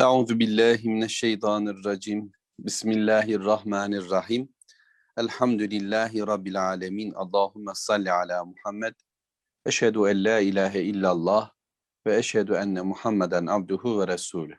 Euzu 0.00 0.38
billahi 0.38 0.88
mineşşeytanirracim. 0.88 2.32
Bismillahirrahmanirrahim. 2.58 4.48
Elhamdülillahi 5.16 6.26
rabbil 6.26 6.68
alamin. 6.68 7.12
Allahumme 7.12 7.72
salli 7.74 8.12
ala 8.12 8.44
Muhammed. 8.44 8.94
Eşhedü 9.66 9.98
en 9.98 10.24
la 10.24 10.40
ilahe 10.40 10.82
illallah 10.82 11.50
ve 12.06 12.16
eşhedü 12.18 12.52
enne 12.52 12.82
Muhammeden 12.82 13.46
abduhu 13.46 14.00
ve 14.00 14.08
resulü. 14.08 14.58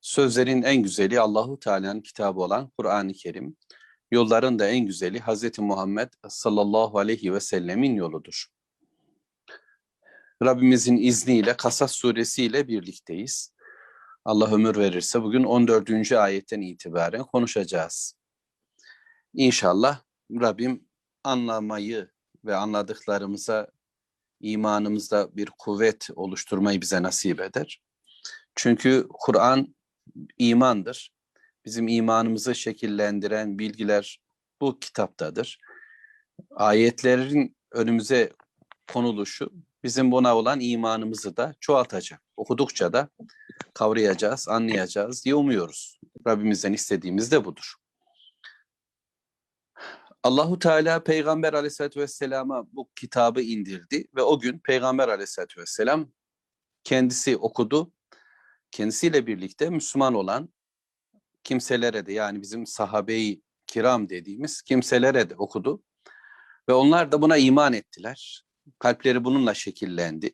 Sözlerin 0.00 0.62
en 0.62 0.82
güzeli 0.82 1.20
Allahu 1.20 1.58
Teala'nın 1.58 2.00
kitabı 2.00 2.40
olan 2.40 2.70
Kur'an-ı 2.78 3.12
Kerim. 3.12 3.56
Yolların 4.10 4.58
da 4.58 4.68
en 4.68 4.86
güzeli 4.86 5.20
Hz. 5.20 5.58
Muhammed 5.58 6.08
sallallahu 6.28 6.98
aleyhi 6.98 7.32
ve 7.34 7.40
sellemin 7.40 7.94
yoludur. 7.94 8.46
Rabbimizin 10.42 10.96
izniyle 10.96 11.56
Kasas 11.56 11.92
suresiyle 11.92 12.68
birlikteyiz. 12.68 13.55
Allah 14.26 14.54
ömür 14.54 14.76
verirse 14.76 15.22
bugün 15.22 15.44
14. 15.44 16.12
ayetten 16.12 16.60
itibaren 16.60 17.24
konuşacağız. 17.24 18.14
İnşallah 19.34 20.00
Rabbim 20.30 20.84
anlamayı 21.24 22.10
ve 22.44 22.56
anladıklarımıza 22.56 23.70
imanımızda 24.40 25.36
bir 25.36 25.50
kuvvet 25.58 26.08
oluşturmayı 26.16 26.80
bize 26.80 27.02
nasip 27.02 27.40
eder. 27.40 27.82
Çünkü 28.54 29.06
Kur'an 29.10 29.74
imandır. 30.38 31.12
Bizim 31.64 31.88
imanımızı 31.88 32.54
şekillendiren 32.54 33.58
bilgiler 33.58 34.20
bu 34.60 34.78
kitaptadır. 34.78 35.58
Ayetlerin 36.50 37.56
önümüze 37.72 38.32
konuluşu 38.92 39.50
bizim 39.86 40.12
buna 40.12 40.36
olan 40.36 40.60
imanımızı 40.60 41.36
da 41.36 41.54
çoğaltacak. 41.60 42.22
Okudukça 42.36 42.92
da 42.92 43.08
kavrayacağız, 43.74 44.48
anlayacağız 44.48 45.24
diye 45.24 45.34
umuyoruz. 45.34 46.00
Rabbimizden 46.26 46.72
istediğimiz 46.72 47.32
de 47.32 47.44
budur. 47.44 47.74
Allahu 50.22 50.58
Teala 50.58 51.02
Peygamber 51.04 51.52
Aleyhisselatü 51.52 52.00
Vesselam'a 52.00 52.66
bu 52.72 52.90
kitabı 52.96 53.40
indirdi 53.40 54.08
ve 54.16 54.22
o 54.22 54.38
gün 54.38 54.58
Peygamber 54.58 55.08
Aleyhisselatü 55.08 55.60
Vesselam 55.60 56.12
kendisi 56.84 57.36
okudu. 57.36 57.92
Kendisiyle 58.70 59.26
birlikte 59.26 59.70
Müslüman 59.70 60.14
olan 60.14 60.48
kimselere 61.44 62.06
de 62.06 62.12
yani 62.12 62.42
bizim 62.42 62.66
sahabeyi 62.66 63.42
kiram 63.66 64.08
dediğimiz 64.08 64.62
kimselere 64.62 65.30
de 65.30 65.34
okudu. 65.34 65.82
Ve 66.68 66.72
onlar 66.72 67.12
da 67.12 67.22
buna 67.22 67.36
iman 67.36 67.72
ettiler. 67.72 68.45
Kalpleri 68.78 69.24
bununla 69.24 69.54
şekillendi. 69.54 70.30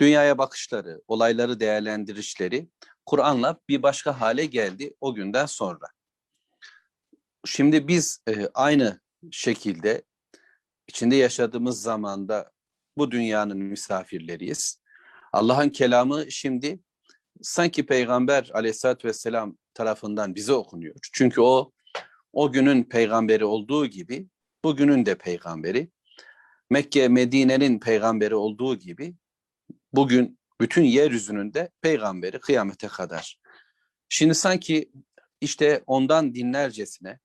Dünyaya 0.00 0.38
bakışları, 0.38 1.02
olayları 1.08 1.60
değerlendirişleri 1.60 2.68
Kur'an'la 3.06 3.60
bir 3.68 3.82
başka 3.82 4.20
hale 4.20 4.46
geldi 4.46 4.94
o 5.00 5.14
günden 5.14 5.46
sonra. 5.46 5.86
Şimdi 7.46 7.88
biz 7.88 8.18
e, 8.28 8.48
aynı 8.54 9.00
şekilde 9.30 10.02
içinde 10.88 11.16
yaşadığımız 11.16 11.82
zamanda 11.82 12.52
bu 12.98 13.10
dünyanın 13.10 13.58
misafirleriyiz. 13.58 14.80
Allah'ın 15.32 15.68
kelamı 15.68 16.30
şimdi 16.30 16.80
sanki 17.42 17.86
Peygamber 17.86 18.50
aleyhissalatü 18.54 19.08
vesselam 19.08 19.56
tarafından 19.74 20.34
bize 20.34 20.52
okunuyor. 20.52 20.94
Çünkü 21.12 21.40
o 21.40 21.72
o 22.32 22.52
günün 22.52 22.84
peygamberi 22.84 23.44
olduğu 23.44 23.86
gibi 23.86 24.28
bugünün 24.64 25.06
de 25.06 25.18
peygamberi. 25.18 25.90
Mekke, 26.70 27.08
Medine'nin 27.08 27.80
peygamberi 27.80 28.34
olduğu 28.34 28.76
gibi 28.76 29.14
bugün 29.92 30.38
bütün 30.60 30.82
yeryüzünün 30.82 31.54
de 31.54 31.70
peygamberi 31.80 32.40
kıyamete 32.40 32.88
kadar. 32.88 33.38
Şimdi 34.08 34.34
sanki 34.34 34.92
işte 35.40 35.84
ondan 35.86 36.34
dinlercesine 36.34 37.18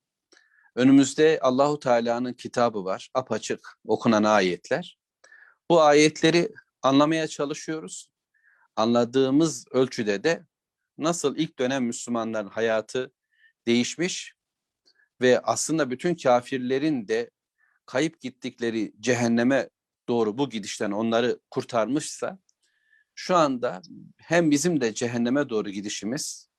önümüzde 0.75 1.40
Allahu 1.41 1.80
Teala'nın 1.80 2.34
kitabı 2.34 2.86
var. 2.86 3.09
Apaçık 3.13 3.78
okunan 3.86 4.24
ayetler. 4.24 5.00
Bu 5.69 5.81
ayetleri 5.81 6.52
anlamaya 6.81 7.28
çalışıyoruz. 7.28 8.09
Anladığımız 8.75 9.66
ölçüde 9.72 10.24
de 10.24 10.46
nasıl 10.97 11.38
ilk 11.38 11.59
dönem 11.59 11.86
Müslümanların 11.86 12.50
hayatı 12.50 13.12
değişmiş 13.68 14.34
ve 15.22 15.40
aslında 15.40 15.92
bütün 15.92 16.16
kafirlerin 16.16 17.08
de 17.08 17.30
kayıp 17.89 18.22
gittikleri 18.22 18.94
cehenneme 19.00 19.69
doğru 20.07 20.38
bu 20.38 20.50
gidişten 20.50 20.91
onları 20.91 21.39
kurtarmışsa 21.50 22.39
şu 23.16 23.35
anda 23.35 23.81
hem 24.17 24.51
bizim 24.51 24.81
de 24.81 24.94
cehenneme 24.94 25.50
doğru 25.50 25.69
gidişimiz 25.69 26.50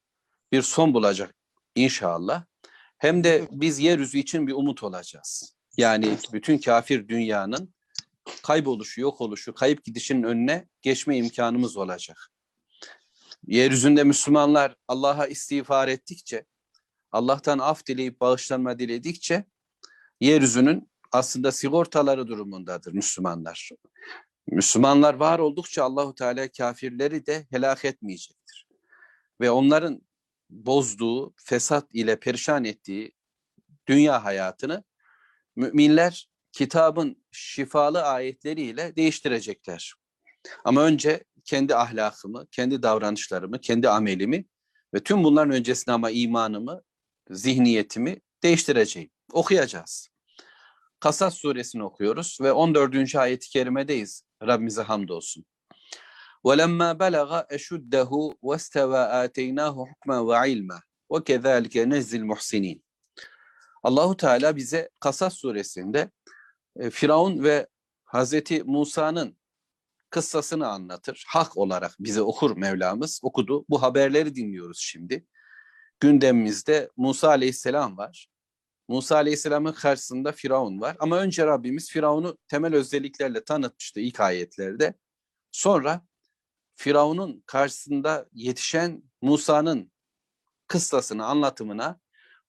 bir 0.52 0.62
son 0.62 0.94
bulacak 0.94 1.34
inşallah 1.74 2.44
hem 2.98 3.24
de 3.24 3.48
biz 3.50 3.78
yeryüzü 3.78 4.18
için 4.18 4.46
bir 4.46 4.52
umut 4.52 4.82
olacağız. 4.82 5.56
Yani 5.76 6.16
bütün 6.32 6.58
kafir 6.58 7.08
dünyanın 7.08 7.74
kayboluşu, 8.42 9.00
yok 9.00 9.20
oluşu, 9.20 9.54
kayıp 9.54 9.84
gidişinin 9.84 10.22
önüne 10.22 10.68
geçme 10.82 11.16
imkanımız 11.16 11.76
olacak. 11.76 12.30
Yeryüzünde 13.46 14.04
Müslümanlar 14.04 14.76
Allah'a 14.88 15.26
istiğfar 15.26 15.88
ettikçe, 15.88 16.44
Allah'tan 17.12 17.58
af 17.58 17.86
dileyip 17.86 18.20
bağışlanma 18.20 18.78
diledikçe 18.78 19.44
yeryüzünün 20.20 20.89
aslında 21.12 21.52
sigortaları 21.52 22.28
durumundadır 22.28 22.92
Müslümanlar. 22.92 23.70
Müslümanlar 24.46 25.14
var 25.14 25.38
oldukça 25.38 25.84
Allahu 25.84 26.14
Teala 26.14 26.48
kafirleri 26.48 27.26
de 27.26 27.46
helak 27.50 27.84
etmeyecektir. 27.84 28.66
Ve 29.40 29.50
onların 29.50 30.02
bozduğu, 30.50 31.34
fesat 31.36 31.94
ile 31.94 32.20
perişan 32.20 32.64
ettiği 32.64 33.12
dünya 33.86 34.24
hayatını 34.24 34.84
müminler 35.56 36.30
kitabın 36.52 37.24
şifalı 37.30 38.02
ayetleriyle 38.02 38.96
değiştirecekler. 38.96 39.94
Ama 40.64 40.82
önce 40.82 41.24
kendi 41.44 41.76
ahlakımı, 41.76 42.46
kendi 42.50 42.82
davranışlarımı, 42.82 43.60
kendi 43.60 43.88
amelimi 43.88 44.44
ve 44.94 45.00
tüm 45.00 45.24
bunların 45.24 45.54
öncesinde 45.54 45.92
ama 45.92 46.10
imanımı, 46.10 46.82
zihniyetimi 47.30 48.20
değiştireceğim. 48.42 49.10
Okuyacağız. 49.32 50.09
Kasas 50.99 51.35
suresini 51.35 51.83
okuyoruz 51.83 52.37
ve 52.41 52.51
14. 52.51 53.15
ayet-i 53.15 53.49
kerimedeyiz. 53.49 54.23
Rabbimize 54.41 54.81
hamdolsun. 54.81 55.45
وَلَمَّا 56.45 56.89
بَلَغَ 56.99 57.29
اَشُدَّهُ 57.55 58.35
وَاسْتَوَى 58.47 59.01
آتَيْنَاهُ 59.25 59.75
حُكْمًا 59.89 60.17
وَعِلْمًا 60.29 60.79
وَكَذَٰلِكَ 61.09 61.75
نَزِّ 61.93 62.11
الْمُحْسِنِينَ 62.21 62.81
Allahu 63.83 64.17
Teala 64.17 64.55
bize 64.55 64.89
Kasas 64.99 65.33
suresinde 65.33 66.11
e, 66.75 66.89
Firavun 66.89 67.43
ve 67.43 67.67
Hazreti 68.05 68.63
Musa'nın 68.63 69.37
kıssasını 70.09 70.67
anlatır. 70.67 71.23
Hak 71.27 71.57
olarak 71.57 71.95
bize 71.99 72.21
okur 72.21 72.57
Mevlamız. 72.57 73.19
Okudu. 73.23 73.65
Bu 73.69 73.81
haberleri 73.81 74.35
dinliyoruz 74.35 74.79
şimdi. 74.79 75.25
Gündemimizde 75.99 76.89
Musa 76.97 77.29
Aleyhisselam 77.29 77.97
var. 77.97 78.27
Musa 78.90 79.16
Aleyhisselam'ın 79.16 79.72
karşısında 79.72 80.32
Firavun 80.32 80.80
var. 80.80 80.96
Ama 80.98 81.18
önce 81.18 81.46
Rabbimiz 81.46 81.90
Firavun'u 81.90 82.38
temel 82.48 82.74
özelliklerle 82.74 83.44
tanıtmıştı 83.44 84.00
ilk 84.00 84.20
ayetlerde. 84.20 84.94
Sonra 85.50 86.06
Firavun'un 86.76 87.42
karşısında 87.46 88.28
yetişen 88.32 89.02
Musa'nın 89.22 89.92
kıssasını, 90.66 91.26
anlatımına, 91.26 92.00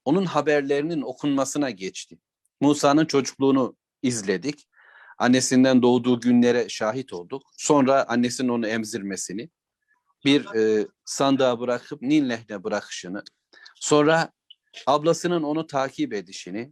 onun 0.06 0.26
haberlerinin 0.26 1.02
okunmasına 1.02 1.70
geçti. 1.70 2.20
Musa'nın 2.62 3.06
çocukluğunu 3.06 3.78
izledik. 4.02 4.68
Annesinden 5.18 5.82
doğduğu 5.82 6.20
günlere 6.20 6.70
şahit 6.70 7.14
olduk. 7.14 7.44
Sonra 7.58 8.06
annesinin 8.10 8.50
onu 8.50 8.68
emzirmesini, 8.68 9.50
bir 10.26 10.56
e, 10.56 10.88
sandığa 11.06 11.60
bırakıp 11.60 12.02
Nil 12.02 12.28
Nehri'ne 12.28 12.64
bırakışını, 12.64 13.24
sonra 13.76 14.32
ablasının 14.88 15.44
onu 15.44 15.68
takip 15.68 16.14
edişini, 16.14 16.72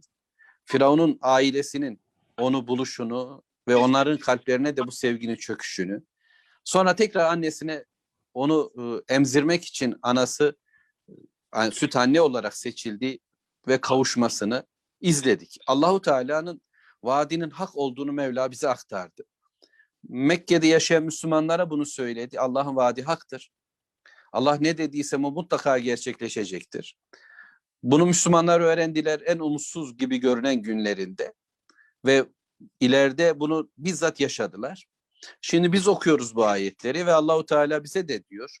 Firavun'un 0.64 1.18
ailesinin 1.22 2.02
onu 2.38 2.68
buluşunu 2.68 3.42
ve 3.68 3.76
onların 3.76 4.18
kalplerine 4.18 4.76
de 4.76 4.86
bu 4.86 4.92
sevginin 4.92 5.36
çöküşünü, 5.36 6.02
sonra 6.64 6.96
tekrar 6.96 7.24
annesine 7.24 7.84
onu 8.34 8.72
e, 9.08 9.14
emzirmek 9.14 9.64
için 9.64 9.96
anası 10.02 10.56
yani 11.54 11.72
süt 11.72 11.96
anne 11.96 12.20
olarak 12.20 12.56
seçildi 12.56 13.18
ve 13.68 13.80
kavuşmasını 13.80 14.66
izledik. 15.00 15.58
Allahu 15.66 16.00
Teala'nın 16.00 16.62
vaadinin 17.02 17.50
hak 17.50 17.76
olduğunu 17.76 18.12
Mevla 18.12 18.50
bize 18.50 18.68
aktardı. 18.68 19.24
Mekke'de 20.08 20.66
yaşayan 20.66 21.02
Müslümanlara 21.02 21.70
bunu 21.70 21.86
söyledi. 21.86 22.40
Allah'ın 22.40 22.76
vaadi 22.76 23.02
haktır. 23.02 23.50
Allah 24.32 24.58
ne 24.60 24.78
dediyse 24.78 25.16
mutlaka 25.16 25.78
gerçekleşecektir. 25.78 26.96
Bunu 27.82 28.06
Müslümanlar 28.06 28.60
öğrendiler 28.60 29.20
en 29.26 29.38
umutsuz 29.38 29.96
gibi 29.96 30.18
görünen 30.18 30.62
günlerinde 30.62 31.32
ve 32.06 32.26
ileride 32.80 33.40
bunu 33.40 33.70
bizzat 33.78 34.20
yaşadılar. 34.20 34.86
Şimdi 35.40 35.72
biz 35.72 35.88
okuyoruz 35.88 36.36
bu 36.36 36.46
ayetleri 36.46 37.06
ve 37.06 37.12
Allahu 37.12 37.46
Teala 37.46 37.84
bize 37.84 38.08
de 38.08 38.26
diyor. 38.26 38.58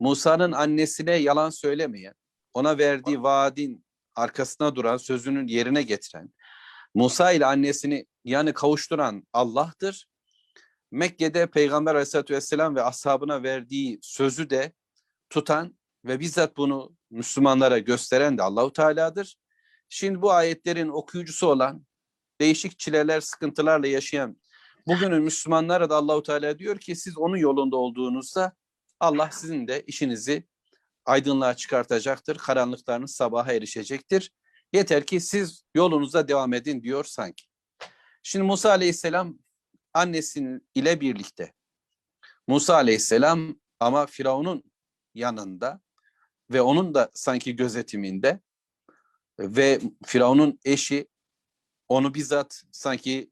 Musa'nın 0.00 0.52
annesine 0.52 1.14
yalan 1.14 1.50
söylemeyen, 1.50 2.14
ona 2.54 2.78
verdiği 2.78 3.22
vaadin 3.22 3.84
arkasına 4.14 4.74
duran, 4.74 4.96
sözünün 4.96 5.46
yerine 5.46 5.82
getiren, 5.82 6.32
Musa 6.94 7.32
ile 7.32 7.46
annesini 7.46 8.06
yani 8.24 8.52
kavuşturan 8.52 9.26
Allah'tır. 9.32 10.06
Mekke'de 10.90 11.46
Peygamber 11.46 11.94
Aleyhisselatü 11.94 12.34
Vesselam 12.34 12.76
ve 12.76 12.82
ashabına 12.82 13.42
verdiği 13.42 13.98
sözü 14.02 14.50
de 14.50 14.72
tutan 15.30 15.78
ve 16.04 16.20
bizzat 16.20 16.56
bunu 16.56 16.96
Müslümanlara 17.10 17.78
gösteren 17.78 18.38
de 18.38 18.42
Allahu 18.42 18.72
Teala'dır. 18.72 19.36
Şimdi 19.88 20.22
bu 20.22 20.32
ayetlerin 20.32 20.88
okuyucusu 20.88 21.46
olan, 21.46 21.86
değişik 22.40 22.78
çileler, 22.78 23.20
sıkıntılarla 23.20 23.86
yaşayan 23.86 24.40
bugünün 24.86 25.22
Müslümanlara 25.22 25.90
da 25.90 25.96
Allahu 25.96 26.22
Teala 26.22 26.58
diyor 26.58 26.78
ki 26.78 26.96
siz 26.96 27.18
onun 27.18 27.36
yolunda 27.36 27.76
olduğunuzda 27.76 28.52
Allah 29.00 29.30
sizin 29.32 29.68
de 29.68 29.82
işinizi 29.86 30.46
aydınlığa 31.04 31.56
çıkartacaktır. 31.56 32.38
Karanlıklarınız 32.38 33.14
sabaha 33.14 33.52
erişecektir. 33.52 34.32
Yeter 34.72 35.06
ki 35.06 35.20
siz 35.20 35.64
yolunuza 35.74 36.28
devam 36.28 36.52
edin 36.52 36.82
diyor 36.82 37.04
sanki. 37.04 37.44
Şimdi 38.22 38.44
Musa 38.44 38.70
Aleyhisselam 38.70 39.38
annesinin 39.94 40.68
ile 40.74 41.00
birlikte. 41.00 41.52
Musa 42.46 42.74
Aleyhisselam 42.74 43.56
ama 43.80 44.06
Firavun'un 44.06 44.72
yanında 45.14 45.80
ve 46.50 46.62
onun 46.62 46.94
da 46.94 47.10
sanki 47.14 47.56
gözetiminde 47.56 48.40
ve 49.38 49.80
Firavun'un 50.06 50.58
eşi 50.64 51.08
onu 51.88 52.14
bizzat 52.14 52.62
sanki 52.72 53.30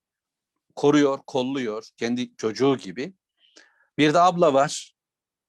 koruyor, 0.76 1.18
kolluyor 1.26 1.88
kendi 1.96 2.36
çocuğu 2.36 2.76
gibi. 2.76 3.14
Bir 3.98 4.14
de 4.14 4.20
abla 4.20 4.54
var 4.54 4.94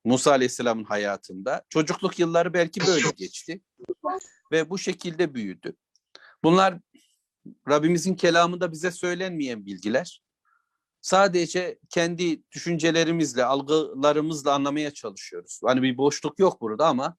Musa 0.06 0.32
Aleyhisselam'ın 0.32 0.84
hayatında. 0.84 1.64
Çocukluk 1.70 2.20
yılları 2.20 2.54
belki 2.54 2.88
böyle 2.88 3.10
geçti 3.18 3.62
ve 4.52 4.70
bu 4.70 4.78
şekilde 4.78 5.34
büyüdü. 5.34 5.76
Bunlar 6.44 6.80
Rabbimizin 7.70 8.16
kelamında 8.16 8.72
bize 8.72 8.92
söylenmeyen 8.92 9.66
bilgiler. 9.66 10.24
Sadece 11.02 11.80
kendi 11.90 12.44
düşüncelerimizle, 12.52 13.46
algılarımızla 13.46 14.54
anlamaya 14.54 14.94
çalışıyoruz. 14.94 15.60
Hani 15.64 15.82
bir 15.82 15.98
boşluk 15.98 16.40
yok 16.40 16.62
burada 16.62 16.88
ama 16.88 17.18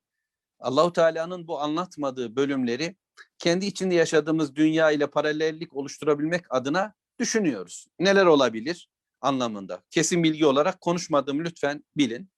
Allahu 0.60 0.92
Teala'nın 0.92 1.46
bu 1.46 1.60
anlatmadığı 1.60 2.36
bölümleri 2.36 2.96
kendi 3.38 3.66
içinde 3.66 3.94
yaşadığımız 3.94 4.56
dünya 4.56 4.90
ile 4.90 5.06
paralellik 5.06 5.76
oluşturabilmek 5.76 6.44
adına 6.50 6.94
düşünüyoruz. 7.18 7.86
Neler 7.98 8.26
olabilir 8.26 8.88
anlamında. 9.20 9.82
Kesin 9.90 10.22
bilgi 10.22 10.46
olarak 10.46 10.80
konuşmadığımı 10.80 11.44
lütfen 11.44 11.84
bilin. 11.96 12.30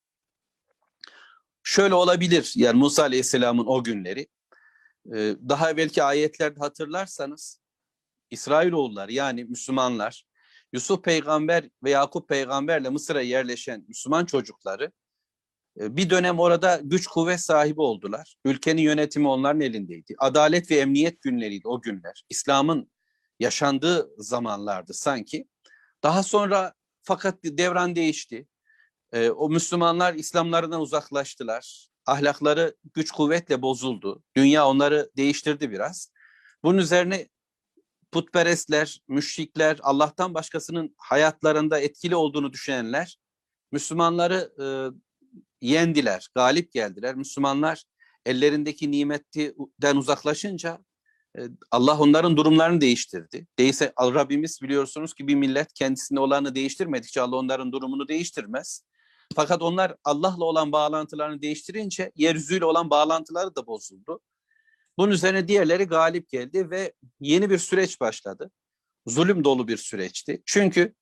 Şöyle 1.62 1.94
olabilir 1.94 2.52
yani 2.56 2.78
Musa 2.78 3.02
Aleyhisselam'ın 3.02 3.66
o 3.66 3.84
günleri. 3.84 4.28
Ee, 5.14 5.36
daha 5.48 5.70
evvelki 5.70 6.02
ayetlerde 6.02 6.60
hatırlarsanız 6.60 7.60
İsrailoğulları 8.30 9.12
yani 9.12 9.44
Müslümanlar 9.44 10.26
Yusuf 10.72 11.04
peygamber 11.04 11.68
ve 11.84 11.90
Yakup 11.90 12.28
peygamberle 12.28 12.88
Mısır'a 12.88 13.20
yerleşen 13.20 13.84
Müslüman 13.88 14.24
çocukları 14.24 14.92
bir 15.76 16.10
dönem 16.10 16.38
orada 16.38 16.80
güç 16.82 17.06
kuvvet 17.06 17.40
sahibi 17.40 17.80
oldular. 17.80 18.36
Ülkenin 18.44 18.82
yönetimi 18.82 19.28
onların 19.28 19.60
elindeydi. 19.60 20.14
Adalet 20.18 20.70
ve 20.70 20.76
emniyet 20.76 21.20
günleriydi 21.22 21.68
o 21.68 21.80
günler. 21.80 22.24
İslam'ın 22.28 22.90
yaşandığı 23.40 24.10
zamanlardı 24.18 24.94
sanki. 24.94 25.48
Daha 26.02 26.22
sonra 26.22 26.74
fakat 27.02 27.38
devran 27.44 27.96
değişti. 27.96 28.46
E, 29.12 29.30
o 29.30 29.48
Müslümanlar 29.48 30.14
İslamlarından 30.14 30.80
uzaklaştılar. 30.80 31.88
Ahlakları 32.06 32.76
güç 32.94 33.10
kuvvetle 33.10 33.62
bozuldu. 33.62 34.22
Dünya 34.36 34.66
onları 34.66 35.10
değiştirdi 35.16 35.70
biraz. 35.70 36.12
Bunun 36.62 36.78
üzerine 36.78 37.28
putperestler, 38.12 39.00
müşrikler, 39.08 39.78
Allah'tan 39.82 40.34
başkasının 40.34 40.94
hayatlarında 40.98 41.80
etkili 41.80 42.16
olduğunu 42.16 42.52
düşünenler 42.52 43.18
Müslümanları 43.72 44.52
e, 44.62 44.66
yendiler, 45.60 46.28
galip 46.34 46.72
geldiler. 46.72 47.14
Müslümanlar 47.14 47.84
ellerindeki 48.26 48.90
nimetten 48.90 49.96
uzaklaşınca 49.96 50.78
e, 51.38 51.40
Allah 51.70 51.98
onların 51.98 52.36
durumlarını 52.36 52.80
değiştirdi. 52.80 53.46
Değilse 53.58 53.92
Rabbimiz 54.00 54.62
biliyorsunuz 54.62 55.14
ki 55.14 55.28
bir 55.28 55.34
millet 55.34 55.72
kendisine 55.72 56.20
olanı 56.20 56.54
değiştirmedikçe 56.54 57.20
Allah 57.20 57.36
onların 57.36 57.72
durumunu 57.72 58.08
değiştirmez. 58.08 58.84
Fakat 59.34 59.62
onlar 59.62 59.96
Allah'la 60.04 60.44
olan 60.44 60.72
bağlantılarını 60.72 61.42
değiştirince 61.42 62.12
yeryüzüyle 62.16 62.64
olan 62.64 62.90
bağlantıları 62.90 63.56
da 63.56 63.66
bozuldu. 63.66 64.20
Bunun 64.98 65.12
üzerine 65.12 65.48
diğerleri 65.48 65.84
galip 65.84 66.28
geldi 66.28 66.70
ve 66.70 66.92
yeni 67.20 67.50
bir 67.50 67.58
süreç 67.58 68.00
başladı. 68.00 68.50
Zulüm 69.06 69.44
dolu 69.44 69.68
bir 69.68 69.76
süreçti. 69.76 70.42
Çünkü 70.46 70.94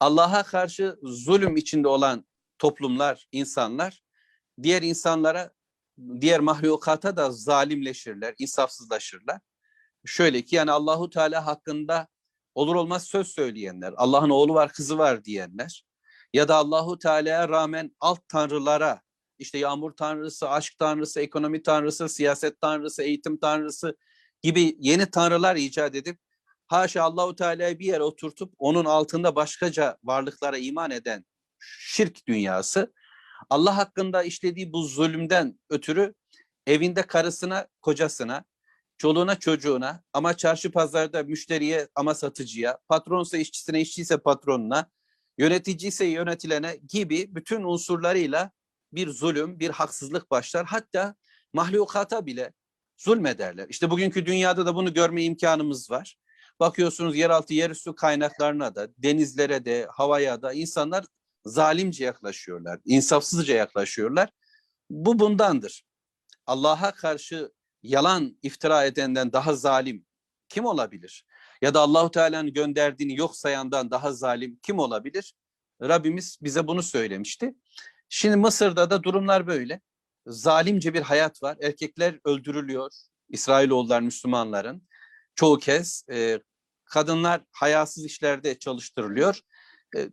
Allah'a 0.00 0.42
karşı 0.42 0.96
zulüm 1.02 1.56
içinde 1.56 1.88
olan 1.88 2.24
toplumlar, 2.60 3.28
insanlar 3.32 4.02
diğer 4.62 4.82
insanlara, 4.82 5.50
diğer 6.20 6.40
mahlukata 6.40 7.16
da 7.16 7.30
zalimleşirler, 7.30 8.34
insafsızlaşırlar. 8.38 9.40
Şöyle 10.06 10.42
ki 10.42 10.56
yani 10.56 10.70
Allahu 10.70 11.10
Teala 11.10 11.46
hakkında 11.46 12.08
olur 12.54 12.74
olmaz 12.74 13.04
söz 13.04 13.28
söyleyenler, 13.28 13.94
Allah'ın 13.96 14.30
oğlu 14.30 14.54
var, 14.54 14.72
kızı 14.72 14.98
var 14.98 15.24
diyenler 15.24 15.84
ya 16.32 16.48
da 16.48 16.56
Allahu 16.56 16.98
Teala'ya 16.98 17.48
rağmen 17.48 17.96
alt 18.00 18.28
tanrılara 18.28 19.00
işte 19.38 19.58
yağmur 19.58 19.92
tanrısı, 19.92 20.50
aşk 20.50 20.78
tanrısı, 20.78 21.20
ekonomi 21.20 21.62
tanrısı, 21.62 22.08
siyaset 22.08 22.60
tanrısı, 22.60 23.02
eğitim 23.02 23.40
tanrısı 23.40 23.96
gibi 24.42 24.76
yeni 24.78 25.10
tanrılar 25.10 25.56
icat 25.56 25.94
edip 25.94 26.18
haşa 26.66 27.02
Allahu 27.02 27.36
Teala'yı 27.36 27.78
bir 27.78 27.86
yere 27.86 28.02
oturtup 28.02 28.54
onun 28.58 28.84
altında 28.84 29.36
başkaca 29.36 29.96
varlıklara 30.04 30.58
iman 30.58 30.90
eden 30.90 31.24
şirk 31.78 32.26
dünyası 32.26 32.92
Allah 33.50 33.76
hakkında 33.76 34.22
işlediği 34.22 34.72
bu 34.72 34.82
zulümden 34.82 35.60
ötürü 35.70 36.14
evinde 36.66 37.02
karısına, 37.02 37.66
kocasına, 37.82 38.44
çoluğuna, 38.98 39.38
çocuğuna 39.38 40.02
ama 40.12 40.36
çarşı 40.36 40.70
pazarda 40.70 41.22
müşteriye 41.22 41.88
ama 41.94 42.14
satıcıya, 42.14 42.78
patronsa 42.88 43.38
işçisine, 43.38 43.80
işçiyse 43.80 44.18
patronuna, 44.18 44.90
yönetici 45.38 45.88
ise 45.88 46.04
yönetilene 46.04 46.80
gibi 46.88 47.34
bütün 47.34 47.62
unsurlarıyla 47.62 48.50
bir 48.92 49.08
zulüm, 49.08 49.60
bir 49.60 49.70
haksızlık 49.70 50.30
başlar. 50.30 50.66
Hatta 50.66 51.14
mahlukata 51.52 52.26
bile 52.26 52.52
zulmederler. 52.96 53.66
İşte 53.68 53.90
bugünkü 53.90 54.26
dünyada 54.26 54.66
da 54.66 54.74
bunu 54.74 54.94
görme 54.94 55.24
imkanımız 55.24 55.90
var. 55.90 56.16
Bakıyorsunuz 56.60 57.16
yeraltı, 57.16 57.54
yerüstü 57.54 57.94
kaynaklarına 57.94 58.74
da, 58.74 58.88
denizlere 58.98 59.64
de, 59.64 59.86
havaya 59.90 60.42
da 60.42 60.52
insanlar 60.52 61.04
zalimce 61.44 62.04
yaklaşıyorlar, 62.04 62.80
insafsızca 62.84 63.54
yaklaşıyorlar. 63.54 64.28
Bu 64.90 65.18
bundandır. 65.18 65.84
Allah'a 66.46 66.92
karşı 66.92 67.50
yalan 67.82 68.38
iftira 68.42 68.84
edenden 68.84 69.32
daha 69.32 69.54
zalim 69.54 70.06
kim 70.48 70.64
olabilir? 70.64 71.24
Ya 71.62 71.74
da 71.74 71.80
Allahu 71.80 72.10
Teala'nın 72.10 72.52
gönderdiğini 72.52 73.16
yok 73.16 73.36
sayandan 73.36 73.90
daha 73.90 74.12
zalim 74.12 74.58
kim 74.62 74.78
olabilir? 74.78 75.34
Rabbimiz 75.82 76.38
bize 76.42 76.66
bunu 76.66 76.82
söylemişti. 76.82 77.54
Şimdi 78.08 78.36
Mısır'da 78.36 78.90
da 78.90 79.02
durumlar 79.02 79.46
böyle. 79.46 79.80
Zalimce 80.26 80.94
bir 80.94 81.00
hayat 81.00 81.42
var. 81.42 81.56
Erkekler 81.60 82.20
öldürülüyor. 82.24 82.90
İsrailoğullar 83.28 84.00
Müslümanların. 84.00 84.88
Çoğu 85.34 85.58
kez 85.58 86.04
e, 86.10 86.40
kadınlar 86.84 87.42
hayasız 87.52 88.04
işlerde 88.04 88.58
çalıştırılıyor. 88.58 89.40
E, 89.96 90.08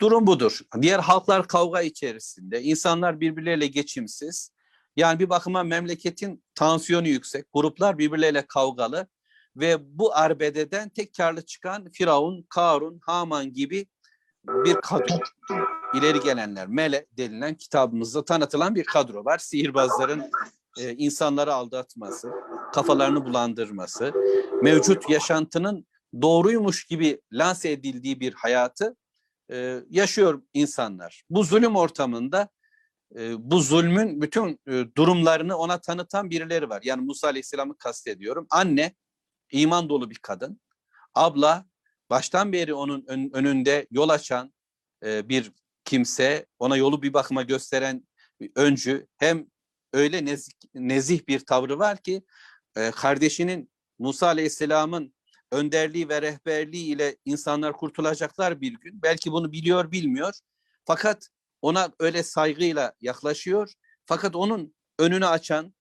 durum 0.00 0.26
budur. 0.26 0.60
Diğer 0.82 0.98
halklar 0.98 1.48
kavga 1.48 1.82
içerisinde. 1.82 2.62
insanlar 2.62 3.20
birbirleriyle 3.20 3.66
geçimsiz. 3.66 4.50
Yani 4.96 5.18
bir 5.20 5.30
bakıma 5.30 5.62
memleketin 5.62 6.44
tansiyonu 6.54 7.08
yüksek. 7.08 7.46
Gruplar 7.52 7.98
birbirleriyle 7.98 8.46
kavgalı. 8.46 9.06
Ve 9.56 9.98
bu 9.98 10.16
arbededen 10.16 10.88
tek 10.88 11.14
karlı 11.14 11.46
çıkan 11.46 11.90
Firavun, 11.92 12.46
Karun, 12.48 13.00
Haman 13.02 13.52
gibi 13.52 13.86
bir 14.48 14.74
kadro. 14.74 15.14
İleri 15.94 16.20
gelenler, 16.20 16.68
Mele 16.68 17.06
denilen 17.16 17.54
kitabımızda 17.54 18.24
tanıtılan 18.24 18.74
bir 18.74 18.84
kadro 18.84 19.24
var. 19.24 19.38
Sihirbazların 19.38 20.30
e, 20.78 20.92
insanları 20.96 21.54
aldatması, 21.54 22.30
kafalarını 22.72 23.24
bulandırması, 23.24 24.12
mevcut 24.62 25.10
yaşantının 25.10 25.86
doğruymuş 26.22 26.84
gibi 26.84 27.20
lanse 27.32 27.70
edildiği 27.70 28.20
bir 28.20 28.32
hayatı 28.32 28.96
e, 29.50 29.80
yaşıyor 29.90 30.42
insanlar. 30.54 31.22
Bu 31.30 31.44
zulüm 31.44 31.76
ortamında 31.76 32.48
e, 33.16 33.50
bu 33.50 33.60
zulmün 33.60 34.22
bütün 34.22 34.60
e, 34.68 34.84
durumlarını 34.96 35.56
ona 35.56 35.80
tanıtan 35.80 36.30
birileri 36.30 36.68
var. 36.68 36.80
Yani 36.84 37.02
Musa 37.02 37.26
Aleyhisselam'ı 37.26 37.78
kastediyorum. 37.78 38.46
Anne, 38.50 38.94
iman 39.52 39.88
dolu 39.88 40.10
bir 40.10 40.18
kadın. 40.18 40.60
Abla, 41.14 41.66
baştan 42.10 42.52
beri 42.52 42.74
onun 42.74 43.04
ön, 43.06 43.30
önünde 43.32 43.86
yol 43.90 44.08
açan 44.08 44.54
bir 45.02 45.52
kimse, 45.84 46.46
ona 46.58 46.76
yolu 46.76 47.02
bir 47.02 47.12
bakıma 47.12 47.42
gösteren 47.42 48.08
öncü 48.56 49.06
hem 49.16 49.46
öyle 49.92 50.24
nezih, 50.24 50.52
nezih 50.74 51.28
bir 51.28 51.40
tavrı 51.40 51.78
var 51.78 52.02
ki 52.02 52.22
kardeşinin 52.94 53.70
Musa 53.98 54.26
Aleyhisselam'ın 54.26 55.14
önderliği 55.52 56.08
ve 56.08 56.22
rehberliği 56.22 56.94
ile 56.94 57.16
insanlar 57.24 57.72
kurtulacaklar 57.72 58.60
bir 58.60 58.72
gün. 58.72 59.02
Belki 59.02 59.32
bunu 59.32 59.52
biliyor 59.52 59.92
bilmiyor. 59.92 60.34
Fakat 60.84 61.28
ona 61.62 61.92
öyle 61.98 62.22
saygıyla 62.22 62.92
yaklaşıyor. 63.00 63.72
Fakat 64.06 64.36
onun 64.36 64.74
önünü 64.98 65.26
açan, 65.26 65.74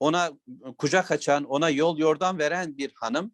ona 0.00 0.32
kucak 0.78 1.10
açan, 1.10 1.44
ona 1.44 1.70
yol 1.70 1.98
yordan 1.98 2.38
veren 2.38 2.76
bir 2.78 2.92
hanım 2.94 3.32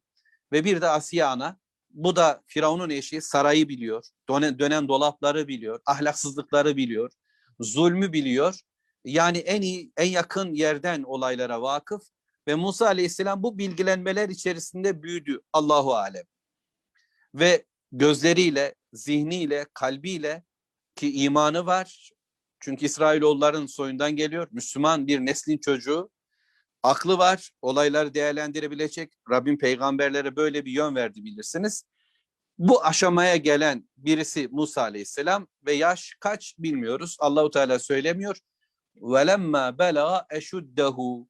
ve 0.53 0.65
bir 0.65 0.81
de 0.81 0.89
Asiye 0.89 1.25
ana. 1.25 1.59
Bu 1.91 2.17
da 2.17 2.43
Firavun'un 2.47 2.91
eşi 2.91 3.23
sarayı 3.23 3.69
biliyor, 3.69 4.05
dönen, 4.29 4.59
dönen 4.59 4.89
dolapları 4.89 5.49
biliyor, 5.49 5.81
ahlaksızlıkları 5.87 6.77
biliyor, 6.77 7.13
zulmü 7.61 8.13
biliyor. 8.13 8.61
Yani 9.05 9.39
en 9.39 9.63
iyi, 9.63 9.93
en 9.97 10.09
yakın 10.09 10.55
yerden 10.55 11.03
olaylara 11.03 11.63
vakıf 11.63 12.03
ve 12.47 12.55
Musa 12.55 12.87
Aleyhisselam 12.87 13.43
bu 13.43 13.59
bilgilenmeler 13.59 14.29
içerisinde 14.29 15.03
büyüdü 15.03 15.41
Allahu 15.53 15.95
alem. 15.95 16.25
Ve 17.35 17.65
gözleriyle, 17.93 18.75
zihniyle, 18.93 19.67
kalbiyle 19.75 20.45
ki 20.95 21.23
imanı 21.23 21.67
var. 21.67 22.11
Çünkü 22.61 22.87
İsrailoğulların 22.87 23.67
soyundan 23.67 24.17
geliyor. 24.17 24.49
Müslüman 24.51 25.07
bir 25.07 25.21
neslin 25.21 25.59
çocuğu. 25.59 26.11
Aklı 26.83 27.19
var. 27.19 27.51
Olayları 27.63 28.15
değerlendirebilecek. 28.15 29.13
Rabbim 29.31 29.59
peygamberlere 29.59 30.37
böyle 30.37 30.65
bir 30.65 30.73
yön 30.73 30.95
verdi 30.95 31.25
bilirsiniz. 31.25 31.85
Bu 32.59 32.85
aşamaya 32.85 33.37
gelen 33.37 33.89
birisi 33.97 34.49
Musa 34.51 34.83
Aleyhisselam 34.83 35.47
ve 35.67 35.73
yaş 35.73 36.17
kaç 36.21 36.55
bilmiyoruz. 36.59 37.17
Allahu 37.21 37.51
Teala 37.51 37.79
söylemiyor. 37.79 38.39
Velemma 38.97 39.79
belaga 39.79 40.27
eşuddehu. 40.31 41.29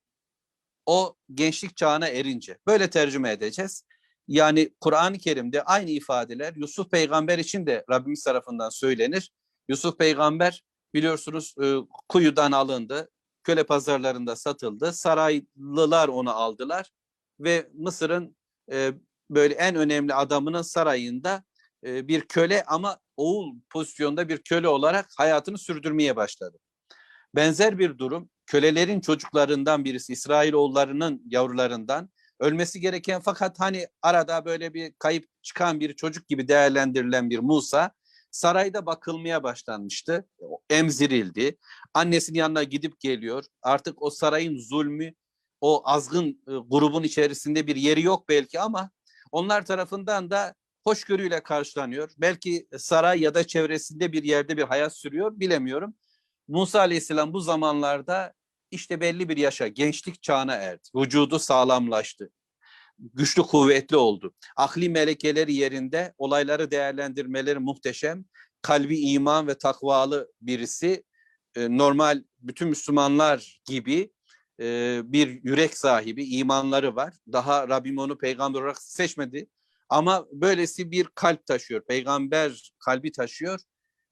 O 0.86 1.16
gençlik 1.34 1.76
çağına 1.76 2.08
erince. 2.08 2.58
Böyle 2.66 2.90
tercüme 2.90 3.32
edeceğiz. 3.32 3.84
Yani 4.28 4.70
Kur'an-ı 4.80 5.18
Kerim'de 5.18 5.62
aynı 5.62 5.90
ifadeler 5.90 6.54
Yusuf 6.56 6.90
peygamber 6.90 7.38
için 7.38 7.66
de 7.66 7.84
Rabbimiz 7.90 8.24
tarafından 8.24 8.68
söylenir. 8.68 9.32
Yusuf 9.68 9.98
peygamber 9.98 10.62
biliyorsunuz 10.94 11.54
e, 11.62 11.74
kuyudan 12.08 12.52
alındı. 12.52 13.10
Köle 13.44 13.64
pazarlarında 13.64 14.36
satıldı. 14.36 14.92
Saraylılar 14.92 16.08
onu 16.08 16.30
aldılar 16.30 16.90
ve 17.40 17.70
Mısır'ın 17.74 18.36
e, 18.72 18.92
böyle 19.30 19.54
en 19.54 19.74
önemli 19.74 20.14
adamının 20.14 20.62
sarayında 20.62 21.44
e, 21.86 22.08
bir 22.08 22.20
köle 22.20 22.64
ama 22.66 22.98
oğul 23.16 23.54
pozisyonda 23.70 24.28
bir 24.28 24.42
köle 24.42 24.68
olarak 24.68 25.08
hayatını 25.16 25.58
sürdürmeye 25.58 26.16
başladı. 26.16 26.58
Benzer 27.36 27.78
bir 27.78 27.98
durum 27.98 28.30
kölelerin 28.46 29.00
çocuklarından 29.00 29.84
birisi 29.84 30.12
İsrailoğullarının 30.12 31.22
yavrularından 31.26 32.10
ölmesi 32.40 32.80
gereken 32.80 33.20
fakat 33.20 33.60
hani 33.60 33.86
arada 34.02 34.44
böyle 34.44 34.74
bir 34.74 34.92
kayıp 34.98 35.28
çıkan 35.42 35.80
bir 35.80 35.92
çocuk 35.96 36.28
gibi 36.28 36.48
değerlendirilen 36.48 37.30
bir 37.30 37.38
Musa 37.38 37.90
sarayda 38.30 38.86
bakılmaya 38.86 39.42
başlanmıştı. 39.42 40.28
Emzirildi. 40.70 41.58
Annesinin 41.94 42.38
yanına 42.38 42.62
gidip 42.62 43.00
geliyor. 43.00 43.44
Artık 43.62 44.02
o 44.02 44.10
sarayın 44.10 44.58
zulmü, 44.58 45.12
o 45.60 45.82
azgın 45.84 46.28
e, 46.28 46.52
grubun 46.68 47.02
içerisinde 47.02 47.66
bir 47.66 47.76
yeri 47.76 48.02
yok 48.02 48.28
belki 48.28 48.60
ama 48.60 48.90
onlar 49.32 49.66
tarafından 49.66 50.30
da 50.30 50.54
hoşgörüyle 50.84 51.42
karşılanıyor. 51.42 52.10
Belki 52.18 52.68
saray 52.78 53.20
ya 53.20 53.34
da 53.34 53.46
çevresinde 53.46 54.12
bir 54.12 54.22
yerde 54.22 54.56
bir 54.56 54.62
hayat 54.62 54.96
sürüyor 54.96 55.40
bilemiyorum. 55.40 55.94
Musa 56.48 56.80
Aleyhisselam 56.80 57.32
bu 57.32 57.40
zamanlarda 57.40 58.32
işte 58.70 59.00
belli 59.00 59.28
bir 59.28 59.36
yaşa, 59.36 59.68
gençlik 59.68 60.22
çağına 60.22 60.54
erdi. 60.54 60.88
Vücudu 60.96 61.38
sağlamlaştı. 61.38 62.30
Güçlü, 62.98 63.42
kuvvetli 63.42 63.96
oldu. 63.96 64.34
Akli 64.56 64.88
melekeleri 64.88 65.54
yerinde, 65.54 66.14
olayları 66.18 66.70
değerlendirmeleri 66.70 67.58
muhteşem. 67.58 68.24
Kalbi 68.62 68.98
iman 68.98 69.46
ve 69.46 69.58
takvalı 69.58 70.32
birisi. 70.40 71.04
E, 71.56 71.78
normal 71.78 72.22
bütün 72.40 72.68
Müslümanlar 72.68 73.60
gibi 73.64 74.12
e, 74.60 75.00
bir 75.04 75.44
yürek 75.44 75.78
sahibi, 75.78 76.24
imanları 76.24 76.96
var. 76.96 77.14
Daha 77.32 77.68
Rabbim 77.68 77.98
onu 77.98 78.18
peygamber 78.18 78.60
olarak 78.60 78.82
seçmedi. 78.82 79.46
Ama 79.88 80.26
böylesi 80.32 80.90
bir 80.90 81.04
kalp 81.14 81.46
taşıyor. 81.46 81.84
Peygamber 81.84 82.72
kalbi 82.78 83.12
taşıyor. 83.12 83.60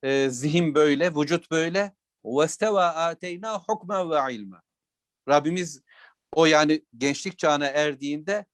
E, 0.03 0.31
zihin 0.31 0.75
böyle, 0.75 1.15
vücut 1.15 1.51
böyle. 1.51 1.95
وَاسْتَوَا 2.24 2.88
آتَيْنَا 3.12 3.52
حُكْمًا 3.66 4.00
وَعِلْمًا 4.12 4.60
Rabbimiz 5.30 5.82
o 6.36 6.46
yani 6.46 6.86
gençlik 6.98 7.40
çağına 7.40 7.68
erdiğinde 7.68 8.46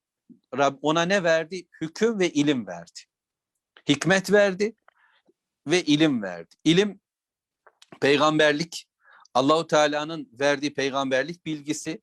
Rab 0.56 0.78
ona 0.82 1.02
ne 1.02 1.22
verdi? 1.22 1.68
Hüküm 1.80 2.18
ve 2.18 2.30
ilim 2.30 2.66
verdi. 2.66 3.00
Hikmet 3.88 4.32
verdi 4.32 4.74
ve 5.66 5.82
ilim 5.82 6.22
verdi. 6.22 6.54
İlim 6.64 7.00
peygamberlik 8.00 8.88
Allahu 9.34 9.66
Teala'nın 9.66 10.28
verdiği 10.40 10.74
peygamberlik 10.74 11.46
bilgisi 11.46 12.02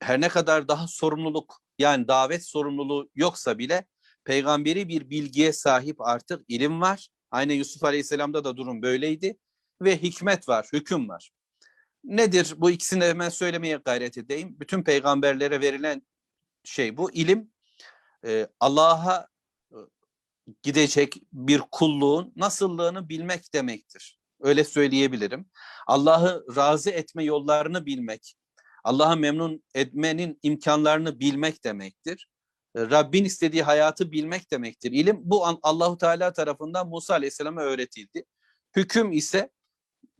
her 0.00 0.20
ne 0.20 0.28
kadar 0.28 0.68
daha 0.68 0.88
sorumluluk 0.88 1.60
yani 1.78 2.08
davet 2.08 2.46
sorumluluğu 2.46 3.10
yoksa 3.14 3.58
bile 3.58 3.86
peygamberi 4.24 4.88
bir 4.88 5.10
bilgiye 5.10 5.52
sahip 5.52 6.00
artık 6.00 6.44
ilim 6.48 6.80
var. 6.80 7.08
Aynı 7.30 7.52
Yusuf 7.52 7.84
Aleyhisselam'da 7.84 8.44
da 8.44 8.56
durum 8.56 8.82
böyleydi 8.82 9.38
ve 9.83 10.01
hikmet 10.01 10.49
var, 10.49 10.67
hüküm 10.73 11.09
var. 11.09 11.31
Nedir? 12.03 12.53
Bu 12.57 12.71
ikisini 12.71 13.03
hemen 13.03 13.29
söylemeye 13.29 13.75
gayret 13.85 14.17
edeyim. 14.17 14.55
Bütün 14.59 14.83
peygamberlere 14.83 15.61
verilen 15.61 16.01
şey 16.63 16.97
bu. 16.97 17.11
ilim 17.11 17.51
e, 18.25 18.47
Allah'a 18.59 19.27
e, 19.71 19.77
gidecek 20.63 21.21
bir 21.33 21.59
kulluğun 21.71 22.33
nasıllığını 22.35 23.09
bilmek 23.09 23.53
demektir. 23.53 24.19
Öyle 24.41 24.63
söyleyebilirim. 24.63 25.45
Allah'ı 25.87 26.45
razı 26.55 26.89
etme 26.89 27.23
yollarını 27.23 27.85
bilmek, 27.85 28.35
Allah'ı 28.83 29.17
memnun 29.17 29.63
etmenin 29.75 30.39
imkanlarını 30.43 31.19
bilmek 31.19 31.63
demektir. 31.63 32.27
E, 32.75 32.81
Rabbin 32.81 33.25
istediği 33.25 33.63
hayatı 33.63 34.11
bilmek 34.11 34.51
demektir. 34.51 34.91
İlim 34.91 35.19
bu 35.23 35.45
Allahu 35.63 35.97
Teala 35.97 36.33
tarafından 36.33 36.87
Musa 36.87 37.13
Aleyhisselam'a 37.13 37.61
öğretildi. 37.61 38.25
Hüküm 38.75 39.11
ise 39.11 39.49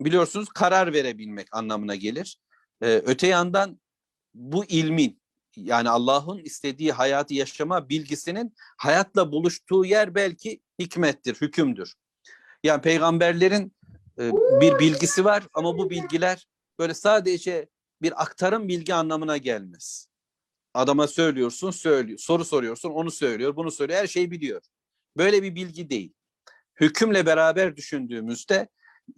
biliyorsunuz 0.06 0.50
karar 0.50 0.94
verebilmek 0.94 1.48
anlamına 1.52 1.96
gelir. 1.96 2.40
Ee, 2.82 3.02
öte 3.06 3.28
yandan 3.28 3.80
bu 4.34 4.66
ilmin 4.66 5.22
yani 5.56 5.90
Allah'ın 5.90 6.38
istediği 6.38 6.92
hayatı 6.92 7.34
yaşama 7.34 7.90
bilgisinin 7.90 8.54
hayatla 8.78 9.32
buluştuğu 9.32 9.86
yer 9.86 10.16
belki 10.16 10.62
hikmettir, 10.80 11.36
hükümdür. 11.42 11.94
Yani 12.64 12.82
peygamberlerin 12.82 13.76
e, 14.20 14.32
bir 14.62 14.80
bilgisi 14.80 15.26
var 15.26 15.44
ama 15.54 15.78
bu 15.78 15.90
bilgiler 15.90 16.48
böyle 16.80 16.94
sadece 16.94 17.70
bir 18.02 18.22
aktarım 18.24 18.68
bilgi 18.68 18.94
anlamına 18.94 19.38
gelmez. 19.38 20.08
Adama 20.74 21.08
söylüyorsun, 21.08 21.72
söylüyor. 21.72 22.20
Soru 22.20 22.46
soruyorsun, 22.46 22.90
onu 22.90 23.12
söylüyor, 23.12 23.56
bunu 23.56 23.72
söylüyor. 23.72 24.00
Her 24.00 24.08
şeyi 24.08 24.32
biliyor. 24.32 24.62
Böyle 25.18 25.44
bir 25.44 25.56
bilgi 25.56 25.90
değil. 25.90 26.14
Hükümle 26.80 27.26
beraber 27.26 27.76
düşündüğümüzde 27.76 28.68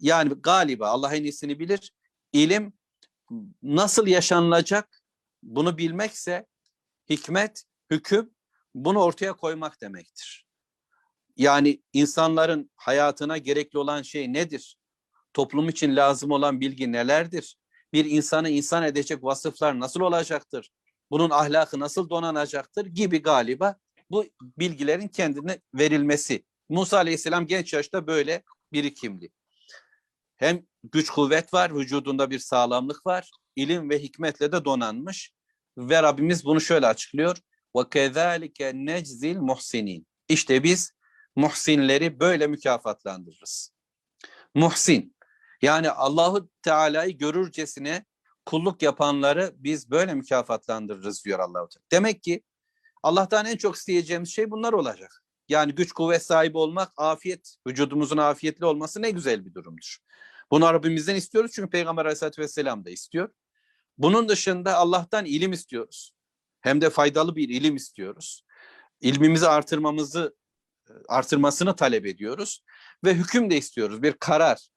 yani 0.00 0.34
galiba 0.34 0.88
Allah 0.88 1.16
en 1.16 1.22
iyisini 1.22 1.58
bilir. 1.58 1.92
İlim 2.32 2.72
nasıl 3.62 4.06
yaşanılacak 4.06 5.02
bunu 5.42 5.78
bilmekse 5.78 6.46
hikmet, 7.10 7.64
hüküm 7.90 8.30
bunu 8.74 8.98
ortaya 8.98 9.32
koymak 9.32 9.80
demektir. 9.80 10.46
Yani 11.36 11.82
insanların 11.92 12.70
hayatına 12.76 13.38
gerekli 13.38 13.78
olan 13.78 14.02
şey 14.02 14.32
nedir? 14.32 14.78
Toplum 15.32 15.68
için 15.68 15.96
lazım 15.96 16.30
olan 16.30 16.60
bilgi 16.60 16.92
nelerdir? 16.92 17.56
Bir 17.92 18.04
insanı 18.04 18.48
insan 18.48 18.82
edecek 18.82 19.24
vasıflar 19.24 19.80
nasıl 19.80 20.00
olacaktır? 20.00 20.70
Bunun 21.10 21.30
ahlakı 21.30 21.80
nasıl 21.80 22.10
donanacaktır 22.10 22.86
gibi 22.86 23.22
galiba 23.22 23.76
bu 24.10 24.26
bilgilerin 24.40 25.08
kendine 25.08 25.60
verilmesi. 25.74 26.44
Musa 26.68 26.96
Aleyhisselam 26.96 27.46
genç 27.46 27.72
yaşta 27.72 28.06
böyle 28.06 28.42
birikimli. 28.72 29.30
Hem 30.37 30.65
güç 30.83 31.09
kuvvet 31.09 31.53
var, 31.53 31.75
vücudunda 31.75 32.29
bir 32.29 32.39
sağlamlık 32.39 33.05
var, 33.05 33.31
ilim 33.55 33.89
ve 33.89 33.99
hikmetle 33.99 34.51
de 34.51 34.65
donanmış. 34.65 35.31
Ve 35.77 36.03
Rabbimiz 36.03 36.45
bunu 36.45 36.61
şöyle 36.61 36.87
açıklıyor. 36.87 37.37
وَكَذَٰلِكَ 37.75 38.57
نَجْزِي 38.59 39.37
الْمُحْسِنِينَ 39.37 40.03
İşte 40.29 40.63
biz 40.63 40.91
muhsinleri 41.35 42.19
böyle 42.19 42.47
mükafatlandırırız. 42.47 43.73
Muhsin, 44.55 45.15
yani 45.61 45.89
Allahu 45.89 46.49
Teala'yı 46.61 47.17
görürcesine 47.17 48.05
kulluk 48.45 48.81
yapanları 48.81 49.51
biz 49.55 49.91
böyle 49.91 50.13
mükafatlandırırız 50.13 51.25
diyor 51.25 51.39
Allahu 51.39 51.67
Teala. 51.69 51.85
Demek 51.91 52.23
ki 52.23 52.43
Allah'tan 53.03 53.45
en 53.45 53.57
çok 53.57 53.75
isteyeceğimiz 53.75 54.29
şey 54.29 54.51
bunlar 54.51 54.73
olacak. 54.73 55.23
Yani 55.49 55.75
güç 55.75 55.91
kuvvet 55.91 56.25
sahibi 56.25 56.57
olmak, 56.57 56.91
afiyet, 56.97 57.55
vücudumuzun 57.67 58.17
afiyetli 58.17 58.65
olması 58.65 59.01
ne 59.01 59.11
güzel 59.11 59.45
bir 59.45 59.53
durumdur. 59.53 59.97
Bunu 60.50 60.74
Rabbimizden 60.74 61.14
istiyoruz 61.14 61.52
çünkü 61.54 61.70
Peygamber 61.70 62.04
Aleyhisselatü 62.04 62.42
Vesselam 62.42 62.84
da 62.84 62.90
istiyor. 62.90 63.28
Bunun 63.98 64.28
dışında 64.28 64.76
Allah'tan 64.76 65.24
ilim 65.24 65.52
istiyoruz. 65.52 66.12
Hem 66.60 66.80
de 66.80 66.90
faydalı 66.90 67.36
bir 67.36 67.48
ilim 67.48 67.76
istiyoruz. 67.76 68.44
İlmimizi 69.00 69.48
artırmamızı 69.48 70.36
artırmasını 71.08 71.76
talep 71.76 72.06
ediyoruz 72.06 72.64
ve 73.04 73.14
hüküm 73.14 73.50
de 73.50 73.56
istiyoruz. 73.56 74.02
Bir 74.02 74.12
karar. 74.12 74.68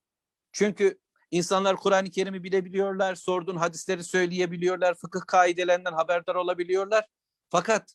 Çünkü 0.52 1.00
insanlar 1.32 1.76
Kur'an-ı 1.76 2.12
Kerim'i 2.12 2.44
bilebiliyorlar, 2.44 3.16
sorduğun 3.16 3.56
hadisleri 3.56 4.04
söyleyebiliyorlar, 4.04 4.96
fıkıh 4.96 5.22
kaidelerinden 5.28 5.94
haberdar 5.94 6.36
olabiliyorlar. 6.36 7.06
Fakat 7.50 7.94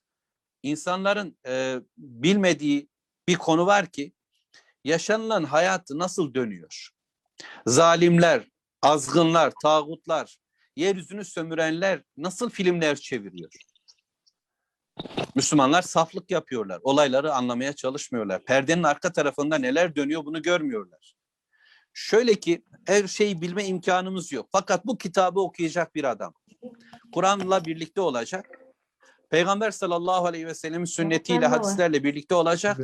insanların 0.62 1.38
e, 1.47 1.81
bilmediği 1.99 2.88
bir 3.28 3.37
konu 3.37 3.66
var 3.66 3.87
ki 3.87 4.12
yaşanılan 4.85 5.45
hayat 5.45 5.90
nasıl 5.90 6.35
dönüyor? 6.35 6.88
Zalimler, 7.67 8.49
azgınlar, 8.83 9.53
tağutlar, 9.62 10.37
yeryüzünü 10.76 11.25
sömürenler 11.25 12.03
nasıl 12.17 12.50
filmler 12.50 12.97
çeviriyor? 12.97 13.53
Müslümanlar 15.35 15.83
saflık 15.83 16.31
yapıyorlar. 16.31 16.81
Olayları 16.83 17.35
anlamaya 17.35 17.73
çalışmıyorlar. 17.73 18.45
Perdenin 18.45 18.83
arka 18.83 19.12
tarafında 19.12 19.59
neler 19.59 19.97
dönüyor 19.97 20.25
bunu 20.25 20.43
görmüyorlar. 20.43 21.14
Şöyle 21.93 22.35
ki 22.35 22.64
her 22.87 23.07
şeyi 23.07 23.41
bilme 23.41 23.64
imkanımız 23.64 24.33
yok. 24.33 24.49
Fakat 24.53 24.87
bu 24.87 24.99
kitabı 24.99 25.41
okuyacak 25.41 25.95
bir 25.95 26.05
adam. 26.05 26.35
Kur'an'la 27.14 27.64
birlikte 27.64 28.00
olacak. 28.00 28.61
Peygamber 29.31 29.71
sallallahu 29.71 30.26
aleyhi 30.26 30.47
ve 30.47 30.55
sellemin 30.55 30.85
sünnetiyle, 30.85 31.47
hadislerle 31.47 32.05
birlikte 32.05 32.35
olacak 32.35 32.79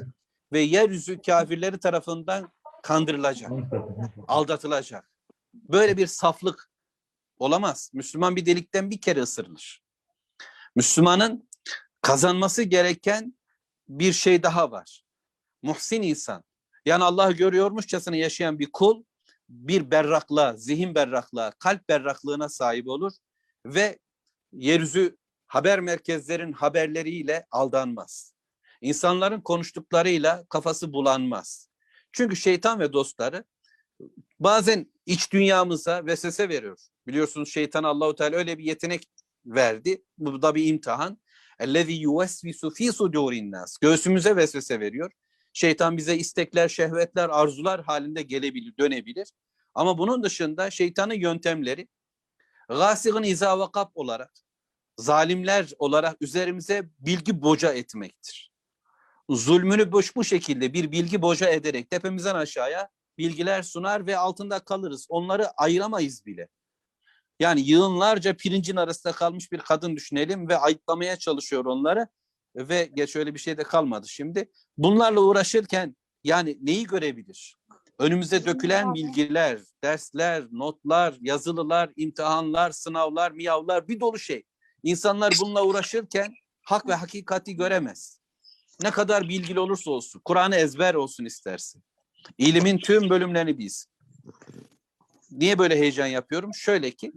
ve 0.53 0.61
yeryüzü 0.61 1.23
kafirleri 1.23 1.79
tarafından 1.79 2.53
kandırılacak, 2.83 3.51
aldatılacak. 4.29 5.11
Böyle 5.55 5.97
bir 5.97 6.07
saflık 6.07 6.71
olamaz. 7.39 7.91
Müslüman 7.95 8.37
bir 8.37 8.47
delikten 8.47 8.91
bir 8.91 9.01
kere 9.01 9.21
ısırılır. 9.21 9.83
Müslümanın 10.77 11.49
kazanması 12.03 12.63
gereken 12.63 13.35
bir 13.89 14.13
şey 14.13 14.43
daha 14.43 14.71
var. 14.71 15.05
Muhsin 15.63 16.03
insan. 16.03 16.45
Yani 16.85 17.05
Allah'ı 17.05 17.33
görüyormuşçasına 17.33 18.17
yaşayan 18.17 18.59
bir 18.59 18.73
kul 18.73 19.05
bir 19.51 19.91
berraklığa, 19.91 20.57
zihin 20.57 20.95
berraklığa, 20.95 21.51
kalp 21.51 21.89
berraklığına 21.89 22.49
sahip 22.49 22.89
olur 22.89 23.13
ve 23.67 23.99
yeryüzü 24.53 25.17
haber 25.47 25.81
merkezlerin 25.81 26.53
haberleriyle 26.53 27.47
aldanmaz. 27.51 28.35
İnsanların 28.81 29.41
konuştuklarıyla 29.41 30.45
kafası 30.49 30.93
bulanmaz. 30.93 31.70
Çünkü 32.13 32.37
şeytan 32.37 32.81
ve 32.81 32.93
dostları 32.93 33.45
bazen 34.41 34.93
iç 35.07 35.33
dünyamıza 35.33 36.07
vesvese 36.07 36.49
veriyor. 36.49 36.79
Biliyorsunuz 37.07 37.53
şeytan 37.53 37.85
Allahu 37.85 38.15
Teala 38.15 38.37
öyle 38.37 38.59
bir 38.59 38.65
yetenek 38.65 39.03
verdi. 39.47 40.03
Bu 40.19 40.43
da 40.43 40.55
bir 40.55 40.67
imtihan. 40.67 41.21
Ellezî 41.59 41.93
yuvesvisu 41.93 42.71
fî 42.71 42.85
sudûrin 42.93 43.51
nas. 43.51 43.79
Göğsümüze 43.79 44.37
vesvese 44.37 44.81
veriyor. 44.81 45.13
Şeytan 45.53 45.97
bize 45.97 46.17
istekler, 46.17 46.69
şehvetler, 46.69 47.29
arzular 47.29 47.83
halinde 47.85 48.23
gelebilir, 48.23 48.75
dönebilir. 48.79 49.29
Ama 49.75 49.99
bunun 49.99 50.23
dışında 50.23 50.71
şeytanın 50.71 51.15
yöntemleri 51.15 51.89
gâsigin 52.69 53.23
izâ 53.23 53.61
ve 53.61 53.73
kap 53.73 53.91
olarak, 53.95 54.33
zalimler 54.97 55.71
olarak 55.79 56.23
üzerimize 56.23 56.91
bilgi 56.99 57.43
boca 57.43 57.73
etmektir. 57.73 58.50
Zulmünü 59.31 59.93
boş 59.93 60.17
bu 60.17 60.25
şekilde 60.25 60.73
bir 60.73 60.93
bilgi 60.93 61.23
boca 61.23 61.49
ederek 61.49 61.91
tepemizden 61.91 62.35
aşağıya 62.35 62.89
bilgiler 63.19 63.63
sunar 63.63 64.07
ve 64.07 64.19
altında 64.19 64.59
kalırız. 64.59 65.07
Onları 65.09 65.51
ayıramayız 65.51 66.27
bile. 66.27 66.49
Yani 67.41 67.61
yığınlarca 67.61 68.37
pirincin 68.37 68.77
arasında 68.77 69.13
kalmış 69.13 69.53
bir 69.53 69.59
kadın 69.59 69.97
düşünelim 69.97 70.49
ve 70.49 70.59
ayıklamaya 70.59 71.17
çalışıyor 71.17 71.65
onları 71.65 72.09
ve 72.57 72.91
geç 72.95 73.17
öyle 73.17 73.35
bir 73.35 73.39
şey 73.39 73.59
de 73.59 73.63
kalmadı 73.63 74.09
şimdi. 74.09 74.51
Bunlarla 74.79 75.21
uğraşırken 75.21 75.97
yani 76.25 76.59
neyi 76.61 76.87
görebilir? 76.87 77.57
Önümüze 77.99 78.45
dökülen 78.45 78.95
bilgiler, 78.95 79.61
dersler, 79.85 80.45
notlar, 80.53 81.15
yazılılar, 81.21 81.91
imtihanlar, 81.97 82.71
sınavlar, 82.71 83.31
miyavlar 83.31 83.89
bir 83.89 84.01
dolu 84.01 84.19
şey. 84.19 84.43
İnsanlar 84.83 85.35
bununla 85.41 85.65
uğraşırken 85.65 86.35
hak 86.63 86.89
ve 86.89 86.95
hakikati 86.95 87.57
göremez. 87.57 88.20
Ne 88.83 88.91
kadar 88.91 89.29
bilgili 89.29 89.61
olursa 89.61 89.91
olsun, 89.91 90.21
Kur'an'ı 90.25 90.57
ezber 90.57 90.95
olsun 90.95 91.25
istersin. 91.25 91.85
İlimin 92.39 92.79
tüm 92.79 93.11
bölümlerini 93.11 93.59
biz. 93.59 93.87
Niye 95.31 95.59
böyle 95.59 95.79
heyecan 95.79 96.07
yapıyorum? 96.07 96.55
Şöyle 96.55 96.91
ki 96.91 97.13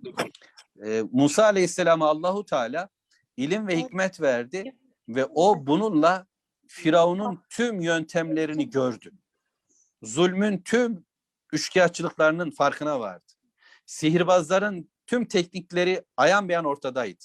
e, 0.86 1.04
Musa 1.12 1.44
Aleyhisselam'a 1.44 2.08
Allahu 2.08 2.46
Teala 2.46 2.90
ilim 3.38 3.68
ve 3.68 3.78
hikmet 3.78 4.22
verdi 4.22 4.76
ve 5.10 5.26
o 5.26 5.68
bununla 5.68 6.28
Firavun'un 6.68 7.44
tüm 7.50 7.82
yöntemlerini 7.82 8.70
gördü. 8.70 9.12
Zulmün 10.02 10.58
tüm 10.58 11.06
üçkağıtçılıklarının 11.54 12.52
farkına 12.52 13.00
vardı. 13.00 13.34
Sihirbazların 13.86 14.92
tüm 15.06 15.26
teknikleri 15.26 16.04
ayan 16.18 16.50
beyan 16.50 16.66
ortadaydı. 16.66 17.24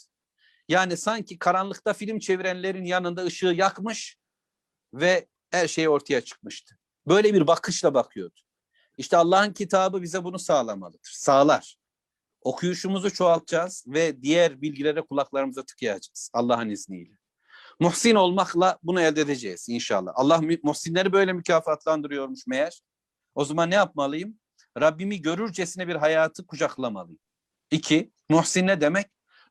Yani 0.68 0.96
sanki 0.96 1.38
karanlıkta 1.38 1.92
film 1.92 2.18
çevirenlerin 2.18 2.84
yanında 2.84 3.24
ışığı 3.24 3.46
yakmış 3.46 4.17
ve 4.94 5.26
her 5.50 5.68
şey 5.68 5.88
ortaya 5.88 6.20
çıkmıştı. 6.20 6.78
Böyle 7.08 7.34
bir 7.34 7.46
bakışla 7.46 7.94
bakıyordu. 7.94 8.40
İşte 8.96 9.16
Allah'ın 9.16 9.52
kitabı 9.52 10.02
bize 10.02 10.24
bunu 10.24 10.38
sağlamalıdır. 10.38 11.10
Sağlar. 11.12 11.76
Okuyuşumuzu 12.40 13.12
çoğaltacağız 13.12 13.84
ve 13.86 14.22
diğer 14.22 14.62
bilgilere 14.62 15.00
kulaklarımıza 15.00 15.64
tıkayacağız 15.64 16.30
Allah'ın 16.32 16.70
izniyle. 16.70 17.14
Muhsin 17.80 18.14
olmakla 18.14 18.78
bunu 18.82 19.00
elde 19.00 19.20
edeceğiz 19.20 19.68
inşallah. 19.68 20.12
Allah 20.14 20.40
muhsinleri 20.62 21.12
böyle 21.12 21.32
mükafatlandırıyormuş 21.32 22.46
meğer. 22.46 22.82
O 23.34 23.44
zaman 23.44 23.70
ne 23.70 23.74
yapmalıyım? 23.74 24.38
Rabbimi 24.80 25.22
görürcesine 25.22 25.88
bir 25.88 25.94
hayatı 25.94 26.46
kucaklamalıyım. 26.46 27.20
İki, 27.70 28.12
muhsin 28.28 28.66
ne 28.66 28.80
demek? 28.80 29.06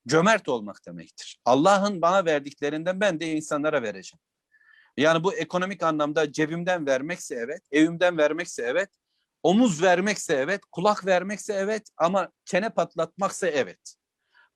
Cömert 0.08 0.50
olmak 0.50 0.86
demektir. 0.86 1.40
Allah'ın 1.46 2.02
bana 2.02 2.26
verdiklerinden 2.26 3.00
ben 3.00 3.20
de 3.20 3.32
insanlara 3.32 3.82
vereceğim. 3.82 4.22
Yani 4.98 5.24
bu 5.24 5.34
ekonomik 5.34 5.84
anlamda 5.84 6.32
cebimden 6.32 6.86
vermekse 6.86 7.36
evet, 7.36 7.62
evimden 7.72 8.18
vermekse 8.18 8.64
evet, 8.64 8.90
omuz 9.44 9.84
vermekse 9.84 10.34
evet, 10.34 10.62
kulak 10.72 11.06
vermekse 11.06 11.54
evet 11.54 11.90
ama 11.98 12.30
çene 12.46 12.70
patlatmaksa 12.70 13.48
evet. 13.48 13.96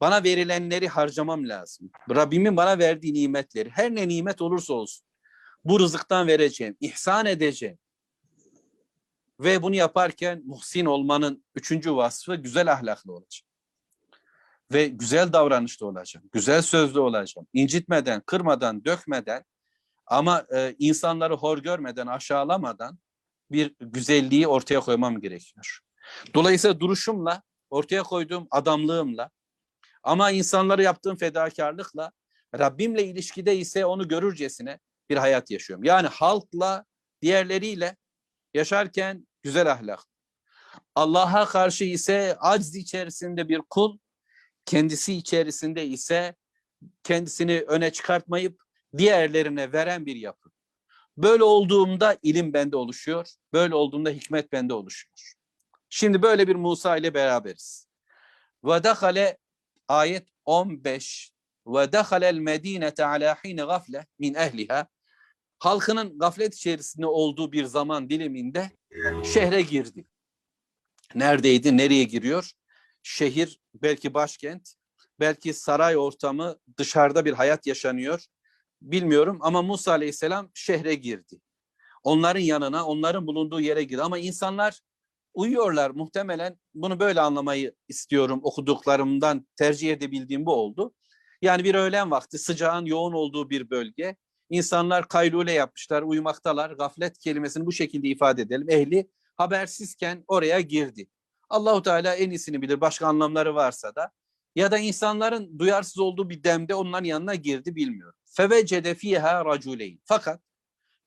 Bana 0.01 0.23
verilenleri 0.23 0.87
harcamam 0.87 1.49
lazım. 1.49 1.91
Rabbimin 2.09 2.57
bana 2.57 2.79
verdiği 2.79 3.13
nimetleri, 3.13 3.69
her 3.69 3.95
ne 3.95 4.07
nimet 4.07 4.41
olursa 4.41 4.73
olsun 4.73 5.05
bu 5.65 5.79
rızıktan 5.79 6.27
vereceğim, 6.27 6.77
ihsan 6.79 7.25
edeceğim. 7.25 7.77
Ve 9.39 9.61
bunu 9.61 9.75
yaparken 9.75 10.43
muhsin 10.45 10.85
olmanın 10.85 11.45
üçüncü 11.55 11.95
vasfı 11.95 12.35
güzel 12.35 12.71
ahlaklı 12.71 13.13
olacağım. 13.13 13.47
Ve 14.73 14.87
güzel 14.87 15.33
davranışlı 15.33 15.87
olacağım, 15.87 16.29
güzel 16.31 16.61
sözlü 16.61 16.99
olacağım. 16.99 17.47
incitmeden, 17.53 18.21
kırmadan, 18.21 18.85
dökmeden 18.85 19.43
ama 20.05 20.45
e, 20.55 20.75
insanları 20.79 21.33
hor 21.33 21.57
görmeden, 21.57 22.07
aşağılamadan 22.07 22.99
bir 23.51 23.75
güzelliği 23.79 24.47
ortaya 24.47 24.79
koymam 24.79 25.21
gerekiyor. 25.21 25.79
Dolayısıyla 26.33 26.79
duruşumla, 26.79 27.41
ortaya 27.69 28.03
koyduğum 28.03 28.47
adamlığımla 28.51 29.29
ama 30.03 30.31
insanları 30.31 30.83
yaptığım 30.83 31.17
fedakarlıkla 31.17 32.11
Rabbimle 32.59 33.03
ilişkide 33.03 33.57
ise 33.57 33.85
onu 33.85 34.07
görürcesine 34.07 34.79
bir 35.09 35.17
hayat 35.17 35.51
yaşıyorum. 35.51 35.83
Yani 35.83 36.07
halkla, 36.07 36.85
diğerleriyle 37.21 37.95
yaşarken 38.53 39.27
güzel 39.43 39.71
ahlak. 39.71 39.99
Allah'a 40.95 41.45
karşı 41.45 41.83
ise 41.83 42.37
acz 42.39 42.75
içerisinde 42.75 43.49
bir 43.49 43.61
kul, 43.69 43.97
kendisi 44.65 45.13
içerisinde 45.13 45.85
ise 45.85 46.35
kendisini 47.03 47.61
öne 47.67 47.91
çıkartmayıp 47.91 48.63
diğerlerine 48.97 49.73
veren 49.73 50.05
bir 50.05 50.15
yapı. 50.15 50.49
Böyle 51.17 51.43
olduğumda 51.43 52.17
ilim 52.21 52.53
bende 52.53 52.75
oluşuyor. 52.75 53.29
Böyle 53.53 53.75
olduğumda 53.75 54.09
hikmet 54.09 54.51
bende 54.51 54.73
oluşuyor. 54.73 55.33
Şimdi 55.89 56.21
böyle 56.21 56.47
bir 56.47 56.55
Musa 56.55 56.97
ile 56.97 57.13
beraberiz. 57.13 57.87
Ve 58.63 59.37
ayet 59.87 60.27
15 60.45 61.31
ve 61.67 61.91
dehalel 61.91 62.35
medinete 62.37 63.05
ala 63.05 63.35
hine 63.43 63.63
gafle 63.63 64.05
min 64.19 64.33
ehliha 64.33 64.87
halkının 65.59 66.19
gaflet 66.19 66.55
içerisinde 66.55 67.05
olduğu 67.05 67.51
bir 67.51 67.65
zaman 67.65 68.09
diliminde 68.09 68.71
şehre 69.33 69.61
girdi. 69.61 70.05
Neredeydi? 71.15 71.77
Nereye 71.77 72.03
giriyor? 72.03 72.51
Şehir 73.03 73.59
belki 73.73 74.13
başkent, 74.13 74.73
belki 75.19 75.53
saray 75.53 75.97
ortamı, 75.97 76.57
dışarıda 76.77 77.25
bir 77.25 77.33
hayat 77.33 77.67
yaşanıyor 77.67 78.25
bilmiyorum 78.81 79.37
ama 79.41 79.61
Musa 79.61 79.91
Aleyhisselam 79.91 80.49
şehre 80.53 80.95
girdi. 80.95 81.41
Onların 82.03 82.39
yanına, 82.39 82.85
onların 82.85 83.27
bulunduğu 83.27 83.61
yere 83.61 83.83
girdi. 83.83 84.01
Ama 84.01 84.17
insanlar 84.17 84.79
uyuyorlar 85.33 85.89
muhtemelen. 85.89 86.59
Bunu 86.73 86.99
böyle 86.99 87.21
anlamayı 87.21 87.73
istiyorum 87.87 88.39
okuduklarımdan 88.43 89.47
tercih 89.55 89.91
edebildiğim 89.91 90.45
bu 90.45 90.53
oldu. 90.53 90.93
Yani 91.41 91.63
bir 91.63 91.75
öğlen 91.75 92.11
vakti 92.11 92.37
sıcağın 92.37 92.85
yoğun 92.85 93.13
olduğu 93.13 93.49
bir 93.49 93.69
bölge. 93.69 94.15
İnsanlar 94.49 95.07
kaylule 95.07 95.51
yapmışlar, 95.51 96.01
uyumaktalar. 96.01 96.71
Gaflet 96.71 97.17
kelimesini 97.17 97.65
bu 97.65 97.71
şekilde 97.71 98.07
ifade 98.07 98.41
edelim. 98.41 98.69
Ehli 98.69 99.09
habersizken 99.35 100.23
oraya 100.27 100.59
girdi. 100.59 101.07
Allahu 101.49 101.81
Teala 101.81 102.15
en 102.15 102.29
iyisini 102.29 102.61
bilir. 102.61 102.81
Başka 102.81 103.07
anlamları 103.07 103.55
varsa 103.55 103.95
da 103.95 104.11
ya 104.55 104.71
da 104.71 104.77
insanların 104.77 105.59
duyarsız 105.59 105.99
olduğu 105.99 106.29
bir 106.29 106.43
demde 106.43 106.75
onların 106.75 107.05
yanına 107.05 107.35
girdi 107.35 107.75
bilmiyorum. 107.75 108.15
Fevecede 108.31 108.95
fiha 108.95 109.45
raculeyn. 109.45 109.99
Fakat 110.05 110.41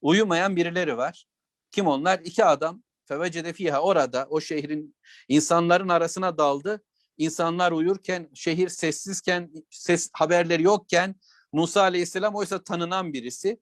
uyumayan 0.00 0.56
birileri 0.56 0.96
var. 0.96 1.26
Kim 1.70 1.86
onlar? 1.86 2.18
İki 2.18 2.44
adam. 2.44 2.82
Fevecede 3.04 3.52
fiha 3.52 3.80
orada 3.80 4.26
o 4.30 4.40
şehrin 4.40 4.96
insanların 5.28 5.88
arasına 5.88 6.38
daldı. 6.38 6.82
İnsanlar 7.18 7.72
uyurken, 7.72 8.30
şehir 8.34 8.68
sessizken, 8.68 9.52
ses 9.70 10.10
haberleri 10.12 10.62
yokken 10.62 11.14
Musa 11.52 11.82
Aleyhisselam 11.82 12.34
oysa 12.34 12.64
tanınan 12.64 13.12
birisi. 13.12 13.60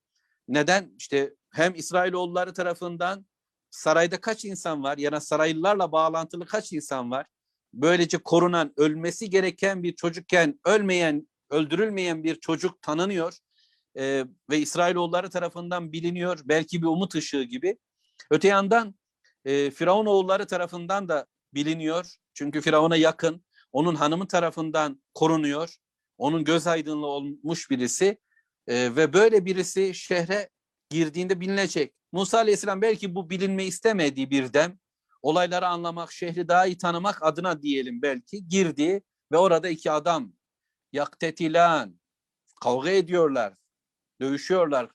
Neden? 0.49 0.95
İşte 0.99 1.35
hem 1.51 1.75
İsrailoğulları 1.75 2.53
tarafından 2.53 3.27
sarayda 3.71 4.21
kaç 4.21 4.45
insan 4.45 4.83
var? 4.83 4.99
Yani 4.99 5.21
saraylılarla 5.21 5.93
bağlantılı 5.93 6.47
kaç 6.47 6.73
insan 6.73 7.11
var? 7.11 7.27
Böylece 7.75 8.19
korunan, 8.19 8.73
ölmesi 8.77 9.31
gereken 9.31 9.83
bir 9.83 9.97
çocukken 9.97 10.61
ölmeyen, 10.65 11.29
öldürülmeyen 11.51 12.25
bir 12.25 12.41
çocuk 12.41 12.83
tanınıyor 12.83 13.39
ee, 13.99 14.25
ve 14.51 14.59
İsrailoğulları 14.59 15.31
tarafından 15.31 15.93
biliniyor. 15.93 16.41
Belki 16.45 16.83
bir 16.83 16.87
umut 16.87 17.15
ışığı 17.15 17.43
gibi. 17.43 17.79
Öte 18.31 18.49
yandan 18.49 18.95
e, 19.45 19.71
Firavun 19.71 20.07
oğulları 20.07 20.47
tarafından 20.47 21.09
da 21.09 21.27
biliniyor. 21.55 22.07
Çünkü 22.35 22.61
Firavun'a 22.61 22.97
yakın, 22.97 23.45
onun 23.73 23.95
hanımı 23.95 24.29
tarafından 24.29 25.03
korunuyor. 25.15 25.75
Onun 26.19 26.45
göz 26.45 26.67
aydınlığı 26.67 27.07
olmuş 27.07 27.71
birisi 27.71 28.19
e, 28.67 28.97
ve 28.97 29.13
böyle 29.13 29.45
birisi 29.45 29.95
şehre 29.95 30.49
girdiğinde 30.91 31.41
bilinecek. 31.41 31.95
Musa 32.13 32.39
Aleyhisselam 32.39 32.83
belki 32.83 33.15
bu 33.15 33.31
bilinmeyi 33.31 33.69
istemediği 33.69 34.31
bir 34.31 34.53
dem, 34.53 34.79
olayları 35.23 35.67
anlamak, 35.67 36.13
şehri 36.13 36.49
daha 36.49 36.67
iyi 36.67 36.79
tanımak 36.79 37.23
adına 37.23 37.63
diyelim 37.63 38.03
belki 38.03 38.49
girdi 38.49 39.03
ve 39.33 39.39
orada 39.39 39.69
iki 39.69 39.91
adam 39.91 40.33
yaktetilan 40.93 42.01
kavga 42.63 42.91
ediyorlar, 42.91 43.55
dövüşüyorlar. 44.21 44.91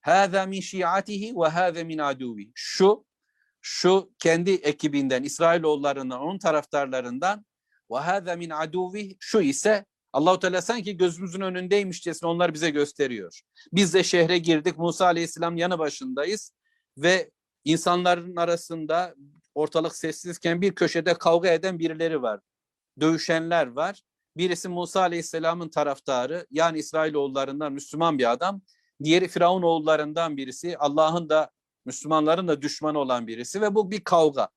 Hâzâ 0.00 0.46
min 0.46 0.60
şiatihi 0.60 1.34
ve 1.36 1.48
hâzâ 1.48 1.84
min 1.84 1.98
aduvi. 1.98 2.52
Şu, 2.54 3.04
şu 3.60 4.10
kendi 4.18 4.50
ekibinden, 4.50 5.22
İsrailoğullarından, 5.22 6.20
onun 6.20 6.38
taraftarlarından 6.38 7.46
ve 7.90 7.98
hâzâ 7.98 8.36
min 8.36 8.50
aduvi. 8.50 9.16
Şu 9.20 9.40
ise 9.40 9.84
Allahu 10.12 10.38
Teala 10.38 10.62
sanki 10.62 10.96
gözümüzün 10.96 11.40
önündeymişçesine 11.40 12.28
onlar 12.28 12.54
bize 12.54 12.70
gösteriyor. 12.70 13.40
Biz 13.72 13.94
de 13.94 14.02
şehre 14.02 14.38
girdik. 14.38 14.78
Musa 14.78 15.04
Aleyhisselam 15.04 15.56
yanı 15.56 15.78
başındayız 15.78 16.52
ve 16.98 17.30
insanların 17.64 18.36
arasında 18.36 19.14
ortalık 19.54 19.96
sessizken 19.96 20.60
bir 20.60 20.74
köşede 20.74 21.14
kavga 21.14 21.48
eden 21.48 21.78
birileri 21.78 22.22
var. 22.22 22.40
Dövüşenler 23.00 23.66
var. 23.66 24.02
Birisi 24.37 24.69
Musa 24.69 25.01
Aleyhisselam'ın 25.01 25.69
taraftarı 25.69 26.47
yani 26.51 26.79
İsrailoğullarından 26.79 27.73
Müslüman 27.73 28.17
bir 28.17 28.31
adam. 28.31 28.61
Diğeri 29.03 29.27
Firavun 29.27 29.61
oğullarından 29.61 30.37
birisi. 30.37 30.77
Allah'ın 30.77 31.29
da 31.29 31.49
Müslümanların 31.85 32.47
da 32.47 32.61
düşmanı 32.61 32.99
olan 32.99 33.27
birisi 33.27 33.61
ve 33.61 33.75
bu 33.75 33.91
bir 33.91 34.03
kavga. 34.03 34.49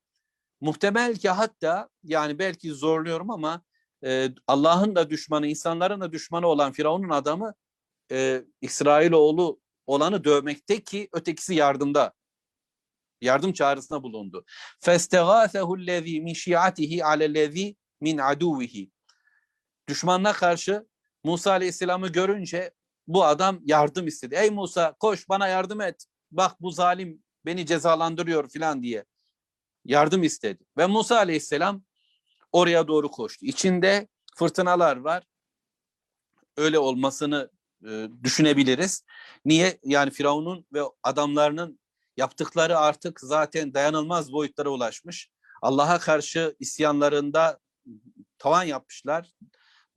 Muhtemel 0.61 1.15
ki 1.15 1.29
hatta 1.29 1.89
yani 2.03 2.39
belki 2.39 2.71
zorluyorum 2.71 3.31
ama 3.31 3.61
e, 4.05 4.29
Allah'ın 4.47 4.95
da 4.95 5.09
düşmanı, 5.09 5.47
insanların 5.47 6.01
da 6.01 6.11
düşmanı 6.11 6.47
olan 6.47 6.71
Firavun'un 6.71 7.09
adamı 7.09 7.53
e, 8.11 8.43
İsrailoğlu 8.61 9.59
olanı 9.85 10.23
dövmekte 10.23 10.83
ki 10.83 11.09
ötekisi 11.13 11.55
yardımda. 11.55 12.13
Yardım 13.21 13.53
çağrısına 13.53 14.03
bulundu. 14.03 14.45
فَاسْتَغَاثَهُ 14.81 15.67
الَّذ۪ي 15.79 16.23
مِنْ 16.23 16.33
شِيَعَتِهِ 16.33 17.01
عَلَى 17.01 17.25
الَّذ۪ي 17.25 17.75
مِنْ 18.01 18.21
عَدُوِهِ 18.21 18.89
Düşmanına 19.88 20.32
karşı 20.32 20.86
Musa 21.24 21.50
Aleyhisselam'ı 21.50 22.08
görünce 22.08 22.72
bu 23.06 23.24
adam 23.24 23.60
yardım 23.64 24.06
istedi. 24.06 24.34
Ey 24.34 24.50
Musa 24.50 24.92
koş 24.92 25.28
bana 25.28 25.48
yardım 25.48 25.80
et. 25.80 26.04
Bak 26.30 26.60
bu 26.60 26.70
zalim 26.70 27.22
beni 27.46 27.66
cezalandırıyor 27.66 28.48
filan 28.48 28.82
diye 28.82 29.04
yardım 29.84 30.22
istedi. 30.22 30.64
Ve 30.78 30.86
Musa 30.86 31.16
Aleyhisselam 31.16 31.82
oraya 32.52 32.88
doğru 32.88 33.10
koştu. 33.10 33.46
İçinde 33.46 34.08
fırtınalar 34.36 34.96
var. 34.96 35.24
Öyle 36.56 36.78
olmasını 36.78 37.50
e, 37.88 38.08
düşünebiliriz. 38.22 39.04
Niye? 39.44 39.78
Yani 39.84 40.10
Firavun'un 40.10 40.66
ve 40.72 40.80
adamlarının 41.02 41.80
yaptıkları 42.16 42.78
artık 42.78 43.20
zaten 43.20 43.74
dayanılmaz 43.74 44.32
boyutlara 44.32 44.68
ulaşmış. 44.68 45.30
Allah'a 45.62 45.98
karşı 45.98 46.56
isyanlarında 46.58 47.58
tavan 48.38 48.64
yapmışlar. 48.64 49.32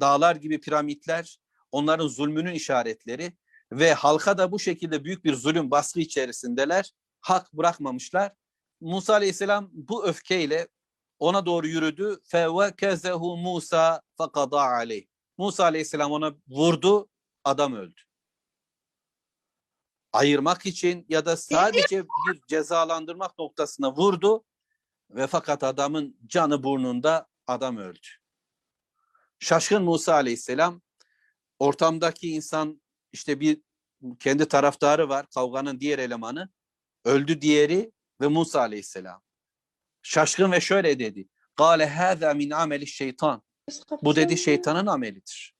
Dağlar 0.01 0.35
gibi 0.35 0.61
piramitler 0.61 1.39
onların 1.71 2.07
zulmünün 2.07 2.53
işaretleri 2.53 3.33
ve 3.71 3.93
halka 3.93 4.37
da 4.37 4.51
bu 4.51 4.59
şekilde 4.59 5.03
büyük 5.03 5.25
bir 5.25 5.33
zulüm 5.33 5.71
baskı 5.71 5.99
içerisindeler. 5.99 6.91
Hak 7.21 7.53
bırakmamışlar. 7.53 8.33
Musa 8.81 9.13
Aleyhisselam 9.13 9.69
bu 9.73 10.05
öfkeyle 10.05 10.67
ona 11.19 11.45
doğru 11.45 11.67
yürüdü. 11.67 12.19
Fevvekezehu 12.23 13.37
Musa 13.37 14.01
fakada 14.17 14.61
aleyh. 14.61 15.05
Musa 15.37 15.63
Aleyhisselam 15.63 16.11
ona 16.11 16.33
vurdu, 16.47 17.09
adam 17.43 17.73
öldü. 17.73 18.01
Ayırmak 20.13 20.65
için 20.65 21.05
ya 21.09 21.25
da 21.25 21.37
sadece 21.37 22.03
bir 22.03 22.41
cezalandırmak 22.47 23.39
noktasına 23.39 23.95
vurdu 23.95 24.43
ve 25.09 25.27
fakat 25.27 25.63
adamın 25.63 26.17
canı 26.27 26.63
burnunda 26.63 27.27
adam 27.47 27.77
öldü. 27.77 28.20
Şaşkın 29.41 29.83
Musa 29.83 30.13
Aleyhisselam 30.13 30.81
ortamdaki 31.59 32.29
insan 32.29 32.81
işte 33.11 33.39
bir 33.39 33.61
kendi 34.19 34.47
taraftarı 34.47 35.09
var 35.09 35.25
kavganın 35.35 35.79
diğer 35.79 35.99
elemanı 35.99 36.49
öldü 37.05 37.41
diğeri 37.41 37.91
ve 38.21 38.27
Musa 38.27 38.59
Aleyhisselam. 38.59 39.21
Şaşkın 40.01 40.51
ve 40.51 40.61
şöyle 40.61 40.99
dedi. 40.99 41.27
Kale 41.55 41.89
hâzâ 41.89 42.33
min 42.33 42.49
ameli 42.49 42.87
şeytan. 42.87 43.43
Bu 44.01 44.15
dedi 44.15 44.37
şeytanın 44.37 44.87
amelidir. 44.87 45.55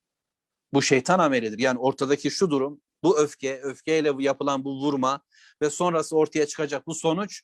Bu 0.74 0.82
şeytan 0.82 1.20
amelidir. 1.20 1.60
Yani 1.60 1.80
ortadaki 1.80 2.32
şu 2.32 2.50
durum, 2.50 2.82
bu 3.04 3.20
öfke, 3.20 3.62
öfkeyle 3.62 4.12
yapılan 4.20 4.63
bu 4.63 4.82
vurma 4.82 5.22
ve 5.62 5.70
sonrası 5.70 6.17
ortaya 6.17 6.48
çıkacak 6.48 6.88
bu 6.88 6.96
sonuç 6.96 7.44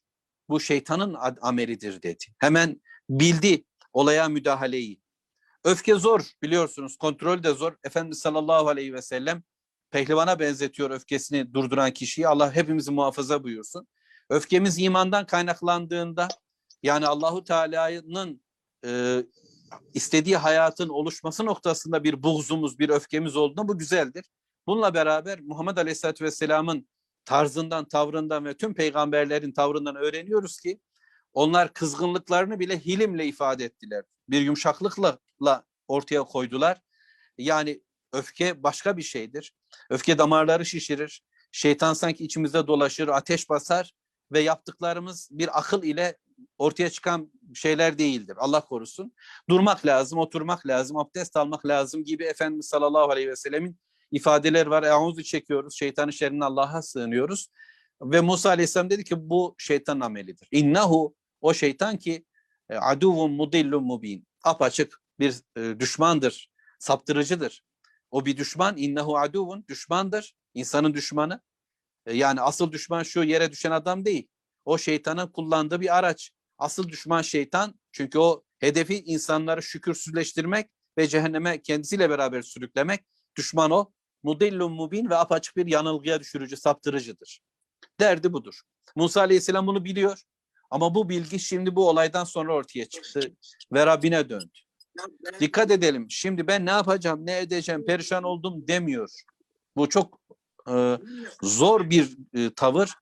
bu 0.50 0.60
şeytanın 0.60 1.16
amelidir 1.42 2.02
dedi. 2.02 2.26
Hemen 2.40 2.82
bildi 3.10 3.64
olaya 3.94 4.30
müdahaleyi. 4.30 5.07
Öfke 5.68 5.96
zor 5.96 6.22
biliyorsunuz, 6.42 6.98
kontrol 6.98 7.44
de 7.44 7.54
zor. 7.54 7.74
Efendimiz 7.84 8.20
sallallahu 8.20 8.70
aleyhi 8.70 8.94
ve 8.94 9.02
sellem 9.02 9.44
pehlivana 9.92 10.40
benzetiyor 10.40 10.92
öfkesini 10.92 11.54
durduran 11.54 11.92
kişiyi. 11.92 12.28
Allah 12.28 12.56
hepimizi 12.56 12.92
muhafaza 12.92 13.44
buyursun. 13.44 13.88
Öfkemiz 14.30 14.80
imandan 14.80 15.26
kaynaklandığında 15.26 16.28
yani 16.84 17.08
Allahu 17.08 17.44
Teala'nın 17.44 18.42
e, 18.86 19.24
istediği 19.94 20.38
hayatın 20.38 20.90
oluşması 20.90 21.46
noktasında 21.46 22.04
bir 22.04 22.24
buğzumuz, 22.24 22.80
bir 22.80 22.90
öfkemiz 22.90 23.36
olduğunda 23.36 23.68
bu 23.68 23.78
güzeldir. 23.78 24.26
Bununla 24.68 24.94
beraber 24.94 25.40
Muhammed 25.40 25.78
Aleyhisselatü 25.78 26.26
Vesselam'ın 26.26 26.88
tarzından, 27.26 27.86
tavrından 27.86 28.46
ve 28.46 28.58
tüm 28.58 28.74
peygamberlerin 28.74 29.52
tavrından 29.52 29.96
öğreniyoruz 29.96 30.60
ki 30.60 30.80
onlar 31.34 31.74
kızgınlıklarını 31.74 32.60
bile 32.60 32.80
hilimle 32.80 33.26
ifade 33.26 33.66
ettiler. 33.66 34.04
Bir 34.30 34.42
yumuşaklıkla 34.42 35.20
ortaya 35.88 36.24
koydular. 36.24 36.82
Yani 37.38 37.82
öfke 38.14 38.64
başka 38.64 38.98
bir 38.98 39.04
şeydir. 39.04 39.54
Öfke 39.90 40.18
damarları 40.18 40.66
şişirir. 40.66 41.24
Şeytan 41.52 41.94
sanki 41.94 42.26
içimizde 42.26 42.68
dolaşır, 42.68 43.08
ateş 43.08 43.50
basar 43.50 43.94
ve 44.32 44.40
yaptıklarımız 44.40 45.30
bir 45.32 45.60
akıl 45.60 45.84
ile 45.84 46.18
ortaya 46.58 46.90
çıkan 46.90 47.32
şeyler 47.54 47.98
değildir. 47.98 48.36
Allah 48.40 48.62
korusun. 48.66 49.14
Durmak 49.50 49.86
lazım, 49.86 50.20
oturmak 50.20 50.68
lazım, 50.68 50.98
abdest 50.98 51.38
almak 51.38 51.66
lazım 51.66 52.04
gibi 52.04 52.24
Efendimiz 52.24 52.66
sallallahu 52.66 53.12
aleyhi 53.12 53.30
ve 53.30 53.36
sellemin 53.36 53.78
ifadeler 54.12 54.66
var. 54.66 54.84
Euzu 54.84 55.24
çekiyoruz, 55.24 55.78
şeytanın 55.78 56.12
şerrinden 56.12 56.46
Allah'a 56.46 56.82
sığınıyoruz. 56.82 57.50
Ve 58.02 58.22
Musa 58.22 58.50
aleyhisselam 58.50 58.90
dedi 58.90 59.04
ki 59.04 59.30
bu 59.30 59.56
şeytanın 59.58 60.00
amelidir. 60.02 60.48
İnnehu 60.52 61.16
o 61.42 61.54
şeytan 61.54 61.98
ki 61.98 62.26
e, 62.70 62.76
aduvun 62.76 63.32
mudillun 63.32 63.84
mubin. 63.84 64.28
Apaçık 64.44 65.02
bir 65.20 65.42
e, 65.58 65.80
düşmandır, 65.80 66.50
saptırıcıdır. 66.80 67.64
O 68.12 68.26
bir 68.26 68.38
düşman, 68.38 68.78
innehu 68.78 69.18
aduvun, 69.18 69.66
düşmandır, 69.68 70.36
insanın 70.54 70.94
düşmanı. 70.94 71.42
E, 72.06 72.18
yani 72.18 72.42
asıl 72.42 72.72
düşman 72.72 73.04
şu 73.04 73.24
yere 73.24 73.52
düşen 73.52 73.72
adam 73.72 74.06
değil. 74.06 74.28
O 74.66 74.78
şeytanın 74.78 75.28
kullandığı 75.28 75.82
bir 75.82 75.98
araç. 75.98 76.32
Asıl 76.58 76.90
düşman 76.90 77.22
şeytan. 77.22 77.80
Çünkü 77.92 78.20
o 78.20 78.44
hedefi 78.60 79.04
insanları 79.04 79.64
şükürsüzleştirmek 79.64 80.70
ve 80.98 81.08
cehenneme 81.08 81.62
kendisiyle 81.62 82.10
beraber 82.10 82.42
sürüklemek. 82.42 83.06
Düşman 83.36 83.72
o. 83.72 83.92
Mudillun 84.24 84.72
mubin 84.72 85.10
ve 85.10 85.16
apaçık 85.16 85.56
bir 85.56 85.68
yanılgıya 85.68 86.20
düşürücü, 86.20 86.58
saptırıcıdır. 86.58 87.42
Derdi 88.00 88.34
budur. 88.34 88.62
Musa 88.96 89.22
Aleyhisselam 89.22 89.68
bunu 89.68 89.86
biliyor. 89.86 90.22
Ama 90.72 90.96
bu 90.96 91.10
bilgi 91.10 91.40
şimdi 91.40 91.76
bu 91.76 91.90
olaydan 91.90 92.24
sonra 92.24 92.54
ortaya 92.54 92.86
çıktı 92.86 93.32
ve 93.74 93.86
Rabbine 93.86 94.30
döndü. 94.30 94.67
Dikkat 95.40 95.72
edelim. 95.72 96.06
Şimdi 96.10 96.48
ben 96.48 96.66
ne 96.66 96.72
yapacağım, 96.72 97.26
ne 97.26 97.40
edeceğim, 97.40 97.86
perişan 97.86 98.24
oldum 98.24 98.68
demiyor. 98.68 99.10
Bu 99.76 99.90
çok 99.90 100.20
e, 100.70 100.98
zor 101.42 101.90
bir 101.90 102.18
e, 102.34 102.54
tavır. 102.54 102.94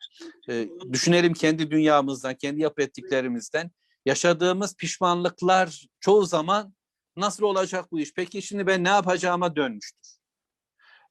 E, 0.49 0.67
düşünelim 0.91 1.33
kendi 1.33 1.71
dünyamızdan, 1.71 2.35
kendi 2.35 2.61
yapı 2.61 2.81
ettiklerimizden. 2.81 3.71
Yaşadığımız 4.05 4.75
pişmanlıklar 4.75 5.87
çoğu 5.99 6.25
zaman 6.25 6.75
nasıl 7.17 7.43
olacak 7.43 7.91
bu 7.91 7.99
iş? 7.99 8.13
Peki 8.13 8.41
şimdi 8.41 8.67
ben 8.67 8.83
ne 8.83 8.89
yapacağıma 8.89 9.55
dönmüştür. 9.55 10.15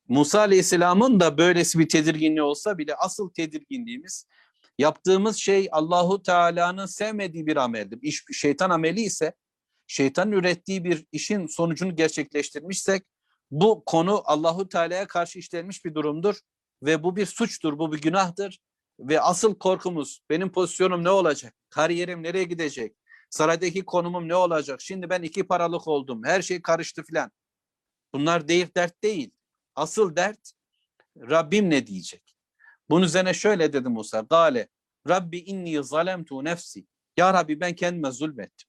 Musa 0.08 0.40
Aleyhisselam'ın 0.40 1.20
da 1.20 1.38
böylesi 1.38 1.78
bir 1.78 1.88
tedirginliği 1.88 2.42
olsa 2.42 2.78
bile 2.78 2.94
asıl 2.94 3.30
tedirginliğimiz 3.30 4.26
yaptığımız 4.78 5.36
şey 5.36 5.68
Allahu 5.72 6.22
Teala'nın 6.22 6.86
sevmediği 6.86 7.46
bir 7.46 7.56
ameldir. 7.56 7.98
İş, 8.02 8.24
şeytan 8.32 8.70
ameli 8.70 9.00
ise 9.00 9.32
şeytan 9.86 10.32
ürettiği 10.32 10.84
bir 10.84 11.06
işin 11.12 11.46
sonucunu 11.46 11.96
gerçekleştirmişsek 11.96 13.02
bu 13.50 13.82
konu 13.86 14.22
Allahu 14.24 14.68
Teala'ya 14.68 15.06
karşı 15.06 15.38
işlenmiş 15.38 15.84
bir 15.84 15.94
durumdur 15.94 16.36
ve 16.82 17.02
bu 17.02 17.16
bir 17.16 17.26
suçtur, 17.26 17.78
bu 17.78 17.92
bir 17.92 18.00
günahtır 18.00 18.58
ve 18.98 19.20
asıl 19.20 19.54
korkumuz 19.54 20.20
benim 20.30 20.52
pozisyonum 20.52 21.04
ne 21.04 21.10
olacak? 21.10 21.54
Kariyerim 21.70 22.22
nereye 22.22 22.44
gidecek? 22.44 22.96
Saraydaki 23.30 23.84
konumum 23.84 24.28
ne 24.28 24.34
olacak? 24.34 24.80
Şimdi 24.80 25.10
ben 25.10 25.22
iki 25.22 25.46
paralık 25.46 25.88
oldum. 25.88 26.24
Her 26.24 26.42
şey 26.42 26.62
karıştı 26.62 27.02
filan. 27.02 27.30
Bunlar 28.12 28.48
değil 28.48 28.66
dert 28.76 29.02
değil. 29.02 29.30
Asıl 29.74 30.16
dert 30.16 30.52
Rabbim 31.16 31.70
ne 31.70 31.86
diyecek? 31.86 32.36
Bunun 32.90 33.04
üzerine 33.04 33.34
şöyle 33.34 33.72
dedi 33.72 33.88
Musa. 33.88 34.20
Gale 34.20 34.68
Rabbi 35.08 35.38
inni 35.38 35.84
zalemtu 35.84 36.44
nefsi. 36.44 36.86
Ya 37.16 37.34
Rabbi 37.34 37.60
ben 37.60 37.74
kendime 37.74 38.10
zulmettim. 38.10 38.68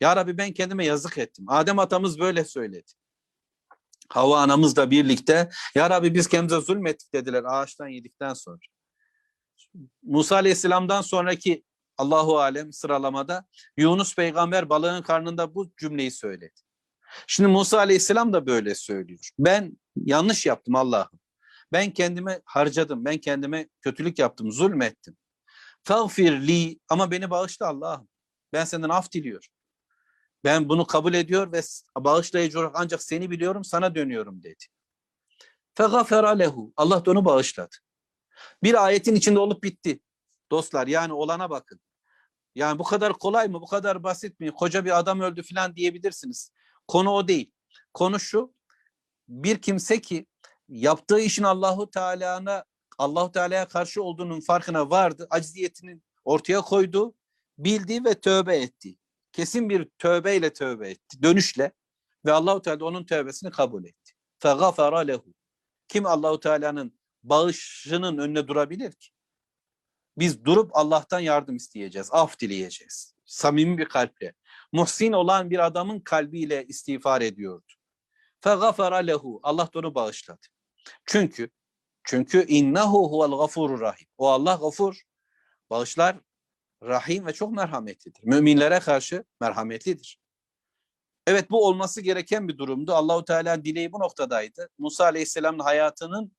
Ya 0.00 0.16
Rabbi 0.16 0.38
ben 0.38 0.52
kendime 0.52 0.84
yazık 0.84 1.18
ettim. 1.18 1.44
Adem 1.48 1.78
atamız 1.78 2.18
böyle 2.18 2.44
söyledi. 2.44 2.92
Hava 4.08 4.40
anamızla 4.40 4.90
birlikte 4.90 5.48
Ya 5.74 5.90
Rabbi 5.90 6.14
biz 6.14 6.28
kendimize 6.28 6.60
zulmettik 6.66 7.14
dediler 7.14 7.44
ağaçtan 7.46 7.88
yedikten 7.88 8.34
sonra. 8.34 8.58
Musa 10.02 10.36
Aleyhisselam'dan 10.36 11.02
sonraki 11.02 11.64
Allahu 11.96 12.38
Alem 12.38 12.72
sıralamada 12.72 13.46
Yunus 13.76 14.16
peygamber 14.16 14.70
balığın 14.70 15.02
karnında 15.02 15.54
bu 15.54 15.72
cümleyi 15.76 16.10
söyledi. 16.10 16.54
Şimdi 17.26 17.48
Musa 17.48 17.78
Aleyhisselam 17.78 18.32
da 18.32 18.46
böyle 18.46 18.74
söylüyor. 18.74 19.30
Ben 19.38 19.78
yanlış 19.96 20.46
yaptım 20.46 20.76
Allah'ım. 20.76 21.20
Ben 21.72 21.90
kendime 21.90 22.40
harcadım. 22.44 23.04
Ben 23.04 23.18
kendime 23.18 23.68
kötülük 23.80 24.18
yaptım, 24.18 24.52
zulmettim. 24.52 25.16
Fagfir 25.84 26.32
li 26.32 26.80
ama 26.88 27.10
beni 27.10 27.30
bağışla 27.30 27.66
Allah'ım. 27.66 28.08
Ben 28.52 28.64
senden 28.64 28.88
af 28.88 29.12
diliyorum. 29.12 29.48
Ben 30.44 30.68
bunu 30.68 30.86
kabul 30.86 31.14
ediyor 31.14 31.52
ve 31.52 31.62
bağışlayıcı 31.98 32.58
olarak 32.58 32.72
ancak 32.74 33.02
seni 33.02 33.30
biliyorum, 33.30 33.64
sana 33.64 33.94
dönüyorum 33.94 34.42
dedi. 34.42 34.64
Fegafera 35.74 36.30
lehu. 36.30 36.72
Allah 36.76 37.04
da 37.04 37.10
onu 37.10 37.24
bağışladı. 37.24 37.76
Bir 38.62 38.84
ayetin 38.84 39.14
içinde 39.14 39.38
olup 39.38 39.62
bitti. 39.62 40.00
Dostlar 40.50 40.86
yani 40.86 41.12
olana 41.12 41.50
bakın. 41.50 41.80
Yani 42.54 42.78
bu 42.78 42.84
kadar 42.84 43.12
kolay 43.12 43.48
mı, 43.48 43.60
bu 43.60 43.66
kadar 43.66 44.02
basit 44.02 44.40
mi? 44.40 44.50
Koca 44.50 44.84
bir 44.84 44.98
adam 44.98 45.20
öldü 45.20 45.42
falan 45.42 45.76
diyebilirsiniz. 45.76 46.52
Konu 46.88 47.10
o 47.10 47.28
değil. 47.28 47.52
Konu 47.94 48.20
şu. 48.20 48.54
Bir 49.28 49.62
kimse 49.62 50.00
ki 50.00 50.26
yaptığı 50.68 51.20
işin 51.20 51.42
Allahu 51.42 51.90
Teala'na 51.90 52.64
Allahu 52.98 53.32
Teala'ya 53.32 53.68
karşı 53.68 54.02
olduğunun 54.02 54.40
farkına 54.40 54.90
vardı. 54.90 55.26
Acziyetini 55.30 56.00
ortaya 56.24 56.60
koydu, 56.60 57.14
bildi 57.58 58.04
ve 58.04 58.20
tövbe 58.20 58.56
etti. 58.56 58.96
Kesin 59.32 59.68
bir 59.70 59.88
tövbeyle 59.98 60.52
tövbe 60.52 60.90
etti, 60.90 61.22
dönüşle 61.22 61.72
ve 62.26 62.32
Allahu 62.32 62.62
Teala 62.62 62.84
onun 62.84 63.04
tövbesini 63.04 63.50
kabul 63.50 63.84
etti. 63.84 64.12
Fegafara 64.38 64.98
lehu. 64.98 65.34
Kim 65.88 66.06
Allahu 66.06 66.40
Teala'nın 66.40 66.98
bağışının 67.22 68.18
önüne 68.18 68.48
durabilir 68.48 68.92
ki? 68.92 69.08
Biz 70.18 70.44
durup 70.44 70.70
Allah'tan 70.76 71.20
yardım 71.20 71.56
isteyeceğiz, 71.56 72.08
af 72.12 72.38
dileyeceğiz. 72.38 73.14
Samimi 73.24 73.78
bir 73.78 73.84
kalple. 73.84 74.34
Muhsin 74.72 75.12
olan 75.12 75.50
bir 75.50 75.66
adamın 75.66 76.00
kalbiyle 76.00 76.66
istiğfar 76.66 77.20
ediyordu. 77.20 77.72
Fegafara 78.40 78.96
lehu. 78.96 79.40
Allah 79.42 79.68
da 79.74 79.78
onu 79.78 79.94
bağışladı. 79.94 80.46
Çünkü 81.06 81.50
çünkü 82.04 82.46
innehu 82.46 83.12
huvel 83.12 83.38
gafurur 83.38 83.80
rahim. 83.80 84.06
O 84.18 84.28
Allah 84.28 84.54
gafur, 84.54 85.02
bağışlar, 85.70 86.16
rahim 86.82 87.26
ve 87.26 87.32
çok 87.32 87.52
merhametlidir. 87.52 88.24
Müminlere 88.24 88.80
karşı 88.80 89.24
merhametlidir. 89.40 90.18
Evet 91.26 91.50
bu 91.50 91.66
olması 91.66 92.00
gereken 92.00 92.48
bir 92.48 92.58
durumdu. 92.58 92.94
Allahu 92.94 93.24
Teala 93.24 93.64
dileği 93.64 93.92
bu 93.92 94.00
noktadaydı. 94.00 94.68
Musa 94.78 95.04
Aleyhisselam'ın 95.04 95.58
hayatının 95.58 96.32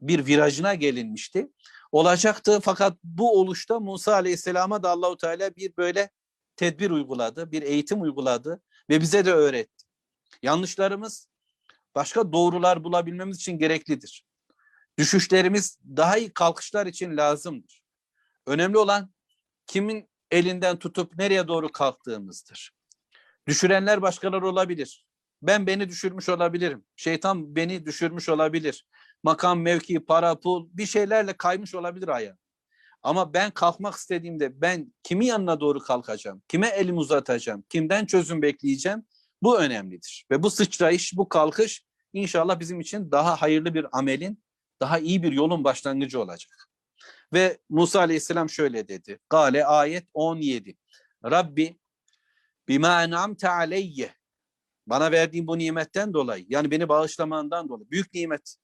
bir 0.00 0.26
virajına 0.26 0.74
gelinmişti. 0.74 1.48
Olacaktı 1.92 2.60
fakat 2.62 2.96
bu 3.04 3.40
oluşta 3.40 3.80
Musa 3.80 4.14
Aleyhisselam'a 4.14 4.82
da 4.82 4.90
Allahu 4.90 5.16
Teala 5.16 5.56
bir 5.56 5.76
böyle 5.76 6.10
tedbir 6.56 6.90
uyguladı, 6.90 7.52
bir 7.52 7.62
eğitim 7.62 8.02
uyguladı 8.02 8.62
ve 8.90 9.00
bize 9.00 9.24
de 9.24 9.32
öğretti. 9.32 9.84
Yanlışlarımız 10.42 11.28
başka 11.94 12.32
doğrular 12.32 12.84
bulabilmemiz 12.84 13.36
için 13.36 13.58
gereklidir. 13.58 14.24
Düşüşlerimiz 14.98 15.78
daha 15.96 16.16
iyi 16.16 16.30
kalkışlar 16.30 16.86
için 16.86 17.16
lazımdır. 17.16 17.82
Önemli 18.46 18.78
olan 18.78 19.10
kimin 19.68 20.08
elinden 20.30 20.78
tutup 20.78 21.18
nereye 21.18 21.48
doğru 21.48 21.72
kalktığımızdır. 21.72 22.72
Düşürenler 23.46 24.02
başkaları 24.02 24.48
olabilir. 24.48 25.06
Ben 25.42 25.66
beni 25.66 25.88
düşürmüş 25.88 26.28
olabilirim. 26.28 26.84
Şeytan 26.96 27.56
beni 27.56 27.86
düşürmüş 27.86 28.28
olabilir. 28.28 28.86
Makam, 29.22 29.60
mevki, 29.60 30.00
para, 30.00 30.40
pul 30.40 30.68
bir 30.72 30.86
şeylerle 30.86 31.32
kaymış 31.32 31.74
olabilir 31.74 32.08
ayağa. 32.08 32.36
Ama 33.02 33.34
ben 33.34 33.50
kalkmak 33.50 33.94
istediğimde 33.94 34.60
ben 34.60 34.94
kimin 35.02 35.26
yanına 35.26 35.60
doğru 35.60 35.78
kalkacağım? 35.78 36.42
Kime 36.48 36.68
elimi 36.68 36.98
uzatacağım? 36.98 37.64
Kimden 37.68 38.06
çözüm 38.06 38.42
bekleyeceğim? 38.42 39.06
Bu 39.42 39.58
önemlidir. 39.58 40.26
Ve 40.30 40.42
bu 40.42 40.50
sıçrayış, 40.50 41.16
bu 41.16 41.28
kalkış 41.28 41.84
inşallah 42.12 42.60
bizim 42.60 42.80
için 42.80 43.10
daha 43.10 43.42
hayırlı 43.42 43.74
bir 43.74 43.98
amelin, 43.98 44.42
daha 44.80 44.98
iyi 44.98 45.22
bir 45.22 45.32
yolun 45.32 45.64
başlangıcı 45.64 46.20
olacak. 46.20 46.67
Ve 47.32 47.58
Musa 47.68 48.00
Aleyhisselam 48.00 48.50
şöyle 48.50 48.88
dedi. 48.88 49.18
Gale 49.30 49.66
ayet 49.66 50.04
17. 50.14 50.76
Rabbi 51.24 51.78
bima 52.68 53.02
en'amte 53.02 53.48
aleyye 53.48 54.14
bana 54.86 55.12
verdiğin 55.12 55.46
bu 55.46 55.58
nimetten 55.58 56.14
dolayı 56.14 56.46
yani 56.48 56.70
beni 56.70 56.88
bağışlamandan 56.88 57.68
dolayı 57.68 57.90
büyük 57.90 58.14
nimet 58.14 58.56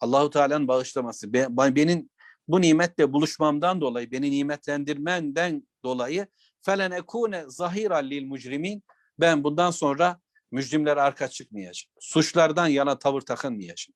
Allahu 0.00 0.30
Teala'nın 0.30 0.68
bağışlaması 0.68 1.32
benim 1.32 2.10
bu 2.48 2.60
nimetle 2.60 3.12
buluşmamdan 3.12 3.80
dolayı 3.80 4.10
beni 4.10 4.30
nimetlendirmenden 4.30 5.68
dolayı 5.84 6.26
felen 6.62 6.90
ekune 6.90 7.44
zahira 7.48 7.96
lil 7.96 8.26
mucrimin 8.26 8.82
ben 9.20 9.44
bundan 9.44 9.70
sonra 9.70 10.20
mücrimlere 10.50 11.00
arka 11.00 11.28
çıkmayacağım. 11.28 11.92
Suçlardan 12.00 12.66
yana 12.66 12.98
tavır 12.98 13.20
takınmayacağım. 13.20 13.94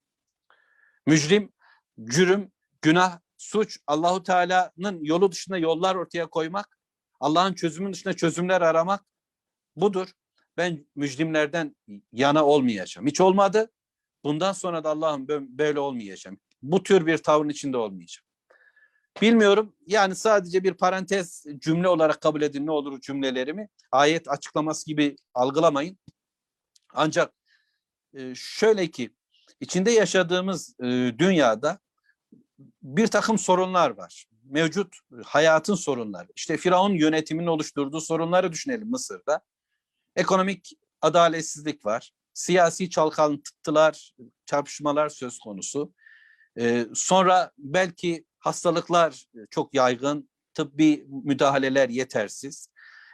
Mücrim, 1.06 1.52
cürüm, 2.04 2.52
günah, 2.82 3.20
suç 3.38 3.78
Allahu 3.86 4.22
Teala'nın 4.22 5.04
yolu 5.04 5.32
dışında 5.32 5.58
yollar 5.58 5.94
ortaya 5.94 6.26
koymak, 6.26 6.78
Allah'ın 7.20 7.54
çözümün 7.54 7.92
dışında 7.92 8.14
çözümler 8.14 8.60
aramak 8.60 9.04
budur. 9.76 10.08
Ben 10.56 10.86
mücrimlerden 10.94 11.76
yana 12.12 12.46
olmayacağım. 12.46 13.06
Hiç 13.06 13.20
olmadı. 13.20 13.70
Bundan 14.24 14.52
sonra 14.52 14.84
da 14.84 14.90
Allah'ım 14.90 15.28
böyle 15.28 15.80
olmayacağım. 15.80 16.38
Bu 16.62 16.82
tür 16.82 17.06
bir 17.06 17.18
tavrın 17.18 17.48
içinde 17.48 17.76
olmayacağım. 17.76 18.26
Bilmiyorum. 19.22 19.76
Yani 19.86 20.16
sadece 20.16 20.64
bir 20.64 20.74
parantez 20.74 21.44
cümle 21.58 21.88
olarak 21.88 22.20
kabul 22.20 22.42
edin 22.42 22.66
ne 22.66 22.70
olur 22.70 23.00
cümlelerimi. 23.00 23.68
Ayet 23.92 24.28
açıklaması 24.28 24.86
gibi 24.86 25.16
algılamayın. 25.34 25.98
Ancak 26.94 27.32
şöyle 28.34 28.90
ki 28.90 29.10
içinde 29.60 29.90
yaşadığımız 29.90 30.78
dünyada 31.18 31.78
bir 32.82 33.06
takım 33.06 33.38
sorunlar 33.38 33.90
var. 33.90 34.26
Mevcut 34.44 34.94
hayatın 35.24 35.74
sorunları. 35.74 36.28
İşte 36.36 36.56
Firavun 36.56 36.94
yönetiminin 36.94 37.46
oluşturduğu 37.46 38.00
sorunları 38.00 38.52
düşünelim 38.52 38.90
Mısır'da. 38.90 39.40
Ekonomik 40.16 40.72
adaletsizlik 41.00 41.86
var. 41.86 42.12
Siyasi 42.34 42.90
çalkantılar, 42.90 44.14
çarpışmalar 44.46 45.08
söz 45.08 45.38
konusu. 45.38 45.92
Ee, 46.58 46.86
sonra 46.94 47.50
belki 47.58 48.24
hastalıklar 48.38 49.26
çok 49.50 49.74
yaygın, 49.74 50.30
tıbbi 50.54 51.06
müdahaleler 51.08 51.88
yetersiz. 51.88 52.68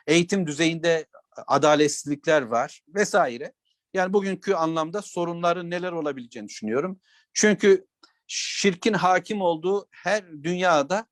eğitim 0.06 0.46
düzeyinde 0.46 1.06
adaletsizlikler 1.46 2.42
var 2.42 2.82
vesaire. 2.88 3.52
Yani 3.94 4.12
bugünkü 4.12 4.54
anlamda 4.54 5.02
sorunların 5.02 5.70
neler 5.70 5.92
olabileceğini 5.92 6.48
düşünüyorum. 6.48 7.00
Çünkü 7.32 7.86
şirkin 8.26 8.92
hakim 8.92 9.42
olduğu 9.42 9.88
her 9.90 10.42
dünyada 10.42 11.06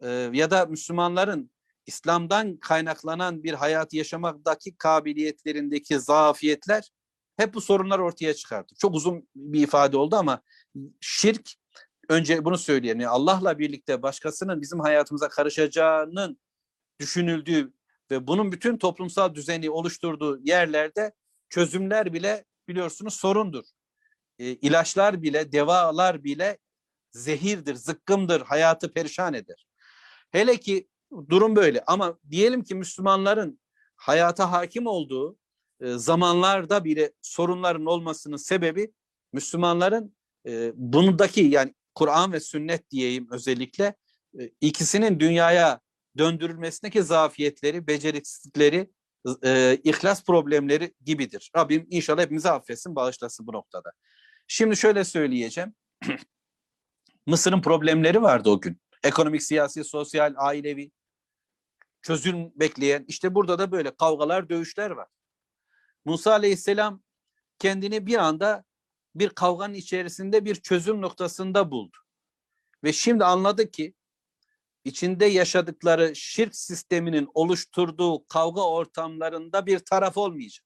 e, 0.00 0.08
ya 0.32 0.50
da 0.50 0.66
Müslümanların 0.66 1.50
İslam'dan 1.86 2.56
kaynaklanan 2.56 3.44
bir 3.44 3.52
hayat 3.54 3.92
yaşamaktaki 3.92 4.76
kabiliyetlerindeki 4.76 6.00
zafiyetler 6.00 6.90
hep 7.36 7.54
bu 7.54 7.60
sorunlar 7.60 7.98
ortaya 7.98 8.34
çıkardı. 8.34 8.72
Çok 8.78 8.94
uzun 8.94 9.28
bir 9.36 9.62
ifade 9.62 9.96
oldu 9.96 10.16
ama 10.16 10.42
şirk 11.00 11.50
önce 12.08 12.44
bunu 12.44 12.58
söyleyelim. 12.58 13.00
Yani 13.00 13.10
Allah'la 13.10 13.58
birlikte 13.58 14.02
başkasının 14.02 14.62
bizim 14.62 14.80
hayatımıza 14.80 15.28
karışacağının 15.28 16.38
düşünüldüğü 17.00 17.72
ve 18.10 18.26
bunun 18.26 18.52
bütün 18.52 18.78
toplumsal 18.78 19.34
düzeni 19.34 19.70
oluşturduğu 19.70 20.40
yerlerde 20.42 21.12
çözümler 21.48 22.12
bile 22.12 22.44
biliyorsunuz 22.68 23.14
sorundur. 23.14 23.64
E, 24.38 24.44
ilaçlar 24.44 25.22
bile, 25.22 25.52
devalar 25.52 26.24
bile 26.24 26.58
zehirdir, 27.10 27.74
zıkkımdır, 27.74 28.40
hayatı 28.40 28.92
perişan 28.92 29.34
eder. 29.34 29.66
Hele 30.30 30.56
ki 30.56 30.88
durum 31.28 31.56
böyle 31.56 31.84
ama 31.86 32.18
diyelim 32.30 32.64
ki 32.64 32.74
Müslümanların 32.74 33.60
hayata 33.96 34.52
hakim 34.52 34.86
olduğu 34.86 35.38
e, 35.80 35.92
zamanlarda 35.92 36.84
bile 36.84 37.12
sorunların 37.22 37.86
olmasının 37.86 38.36
sebebi 38.36 38.92
Müslümanların 39.32 40.16
e, 40.46 40.72
bundaki 40.74 41.40
yani 41.40 41.74
Kur'an 41.94 42.32
ve 42.32 42.40
sünnet 42.40 42.90
diyeyim 42.90 43.28
özellikle 43.30 43.94
e, 44.40 44.50
ikisinin 44.60 45.20
dünyaya 45.20 45.80
döndürülmesindeki 46.18 47.02
zafiyetleri, 47.02 47.86
beceriksizlikleri, 47.86 48.90
e, 49.44 49.78
ihlas 49.84 50.24
problemleri 50.24 50.94
gibidir. 51.04 51.50
Rabbim 51.56 51.86
inşallah 51.90 52.22
hepimizi 52.22 52.50
affetsin, 52.50 52.96
bağışlasın 52.96 53.46
bu 53.46 53.52
noktada. 53.52 53.92
Şimdi 54.46 54.76
şöyle 54.76 55.04
söyleyeceğim. 55.04 55.74
Mısır'ın 57.26 57.62
problemleri 57.62 58.22
vardı 58.22 58.50
o 58.50 58.60
gün. 58.60 58.80
Ekonomik, 59.02 59.42
siyasi, 59.42 59.84
sosyal, 59.84 60.34
ailevi 60.36 60.90
çözüm 62.02 62.60
bekleyen. 62.60 63.04
İşte 63.08 63.34
burada 63.34 63.58
da 63.58 63.72
böyle 63.72 63.96
kavgalar, 63.96 64.48
dövüşler 64.48 64.90
var. 64.90 65.08
Musa 66.04 66.32
Aleyhisselam 66.32 67.02
kendini 67.58 68.06
bir 68.06 68.16
anda 68.16 68.64
bir 69.14 69.28
kavganın 69.28 69.74
içerisinde 69.74 70.44
bir 70.44 70.54
çözüm 70.54 71.02
noktasında 71.02 71.70
buldu. 71.70 71.96
Ve 72.84 72.92
şimdi 72.92 73.24
anladı 73.24 73.70
ki 73.70 73.94
içinde 74.84 75.26
yaşadıkları 75.26 76.16
şirk 76.16 76.56
sisteminin 76.56 77.28
oluşturduğu 77.34 78.26
kavga 78.26 78.62
ortamlarında 78.62 79.66
bir 79.66 79.78
taraf 79.78 80.16
olmayacak. 80.16 80.65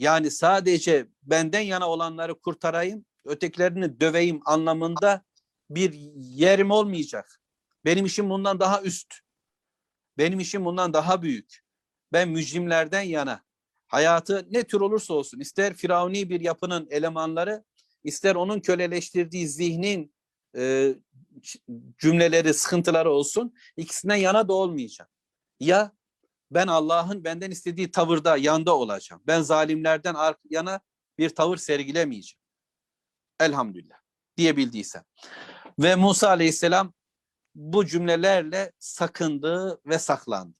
Yani 0.00 0.30
sadece 0.30 1.06
benden 1.22 1.60
yana 1.60 1.88
olanları 1.88 2.40
kurtarayım, 2.40 3.04
ötekilerini 3.24 4.00
döveyim 4.00 4.40
anlamında 4.44 5.24
bir 5.70 5.92
yerim 6.16 6.70
olmayacak. 6.70 7.40
Benim 7.84 8.06
işim 8.06 8.30
bundan 8.30 8.60
daha 8.60 8.82
üst. 8.82 9.14
Benim 10.18 10.40
işim 10.40 10.64
bundan 10.64 10.94
daha 10.94 11.22
büyük. 11.22 11.60
Ben 12.12 12.28
mücrimlerden 12.28 13.02
yana. 13.02 13.42
Hayatı 13.88 14.46
ne 14.50 14.64
tür 14.64 14.80
olursa 14.80 15.14
olsun, 15.14 15.40
ister 15.40 15.74
firavuni 15.74 16.30
bir 16.30 16.40
yapının 16.40 16.88
elemanları, 16.90 17.64
ister 18.04 18.34
onun 18.34 18.60
köleleştirdiği 18.60 19.48
zihnin 19.48 20.14
e, 20.56 20.94
cümleleri, 21.98 22.54
sıkıntıları 22.54 23.10
olsun, 23.10 23.54
ikisinden 23.76 24.16
yana 24.16 24.48
da 24.48 24.52
olmayacağım. 24.52 25.10
Ya 25.60 25.92
ben 26.50 26.66
Allah'ın 26.66 27.24
benden 27.24 27.50
istediği 27.50 27.90
tavırda 27.90 28.36
yanda 28.36 28.76
olacağım. 28.76 29.22
Ben 29.26 29.42
zalimlerden 29.42 30.16
yana 30.50 30.80
bir 31.18 31.30
tavır 31.30 31.56
sergilemeyeceğim. 31.56 32.40
Elhamdülillah 33.40 33.96
diyebildiysem. 34.36 35.04
Ve 35.78 35.94
Musa 35.94 36.28
Aleyhisselam 36.28 36.92
bu 37.54 37.86
cümlelerle 37.86 38.72
sakındı 38.78 39.80
ve 39.86 39.98
saklandı. 39.98 40.56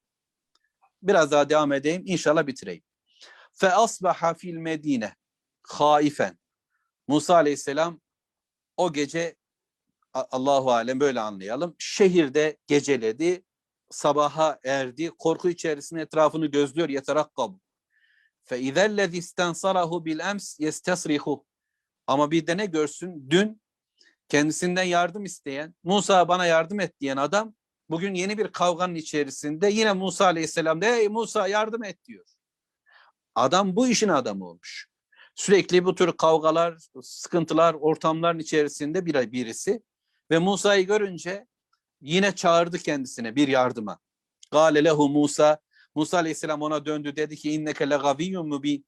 Biraz 1.03 1.31
daha 1.31 1.49
devam 1.49 1.73
edeyim. 1.73 2.03
İnşallah 2.07 2.47
bitireyim. 2.47 2.83
Fe 3.53 3.73
asbaha 3.73 4.35
fil 4.35 4.55
medine 4.55 5.15
haifen. 5.63 6.39
Musa 7.09 7.35
Aleyhisselam 7.35 8.01
o 8.77 8.93
gece 8.93 9.37
Allahu 10.13 10.73
alem 10.73 11.01
böyle 11.01 11.21
anlayalım. 11.21 11.75
Şehirde 11.79 12.57
geceledi, 12.67 13.45
sabaha 13.91 14.59
erdi, 14.65 15.11
korku 15.19 15.49
içerisinde 15.49 16.01
etrafını 16.01 16.47
gözlüyor 16.47 16.89
yeterakkab. 16.89 17.55
Fe 18.43 18.61
izellezî 18.61 19.19
istensarahu 19.19 20.05
bil 20.05 20.19
ems 20.19 20.61
yestesrihu. 20.61 21.47
Ama 22.07 22.31
bir 22.31 22.47
de 22.47 22.57
ne 22.57 22.67
görsün? 22.67 23.31
Dün 23.31 23.63
kendisinden 24.29 24.83
yardım 24.83 25.25
isteyen, 25.25 25.75
Musa 25.85 26.29
bana 26.29 26.47
yardım 26.47 26.81
et 26.81 27.01
diyen 27.01 27.17
adam 27.17 27.55
bugün 27.91 28.15
yeni 28.15 28.39
bir 28.39 28.49
kavganın 28.49 28.95
içerisinde 28.95 29.69
yine 29.69 29.93
Musa 29.93 30.25
Aleyhisselam 30.25 30.81
de 30.81 30.87
hey 30.87 31.09
Musa 31.09 31.49
yardım 31.49 31.85
et 31.85 32.05
diyor. 32.05 32.25
Adam 33.35 33.77
bu 33.77 33.89
işin 33.89 34.09
adamı 34.09 34.47
olmuş. 34.47 34.87
Sürekli 35.35 35.85
bu 35.85 35.95
tür 35.95 36.13
kavgalar, 36.13 36.79
sıkıntılar, 37.03 37.75
ortamların 37.75 38.39
içerisinde 38.39 39.07
bir 39.07 39.33
birisi 39.33 39.83
ve 40.31 40.39
Musa'yı 40.39 40.87
görünce 40.87 41.47
yine 42.01 42.35
çağırdı 42.35 42.79
kendisine 42.79 43.37
bir 43.37 43.49
yardıma. 43.49 43.99
Gale 44.53 44.85
lehu 44.85 45.09
Musa 45.09 45.61
Musa 45.95 46.19
Aleyhisselam 46.19 46.63
ona 46.63 46.87
döndü 46.87 47.17
dedi 47.17 47.37
ki 47.37 47.53
inneke 47.53 47.91
legaviyyun 47.91 48.49
mubin. 48.49 48.87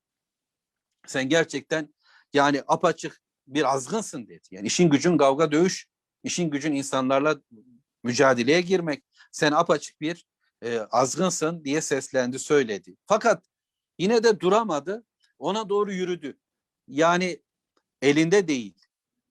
Sen 1.06 1.28
gerçekten 1.28 1.94
yani 2.32 2.62
apaçık 2.66 3.20
bir 3.46 3.74
azgınsın 3.74 4.26
dedi. 4.26 4.48
Yani 4.50 4.66
işin 4.66 4.90
gücün 4.90 5.18
kavga 5.18 5.52
dövüş, 5.52 5.86
işin 6.24 6.50
gücün 6.50 6.72
insanlarla 6.72 7.40
mücadeleye 8.02 8.60
girmek. 8.60 9.04
Sen 9.32 9.52
apaçık 9.52 10.00
bir 10.00 10.26
e, 10.62 10.78
azgınsın 10.78 11.64
diye 11.64 11.80
seslendi, 11.80 12.38
söyledi. 12.38 12.96
Fakat 13.06 13.44
yine 13.98 14.24
de 14.24 14.40
duramadı. 14.40 15.04
Ona 15.38 15.68
doğru 15.68 15.92
yürüdü. 15.92 16.38
Yani 16.88 17.42
elinde 18.02 18.48
değil. 18.48 18.74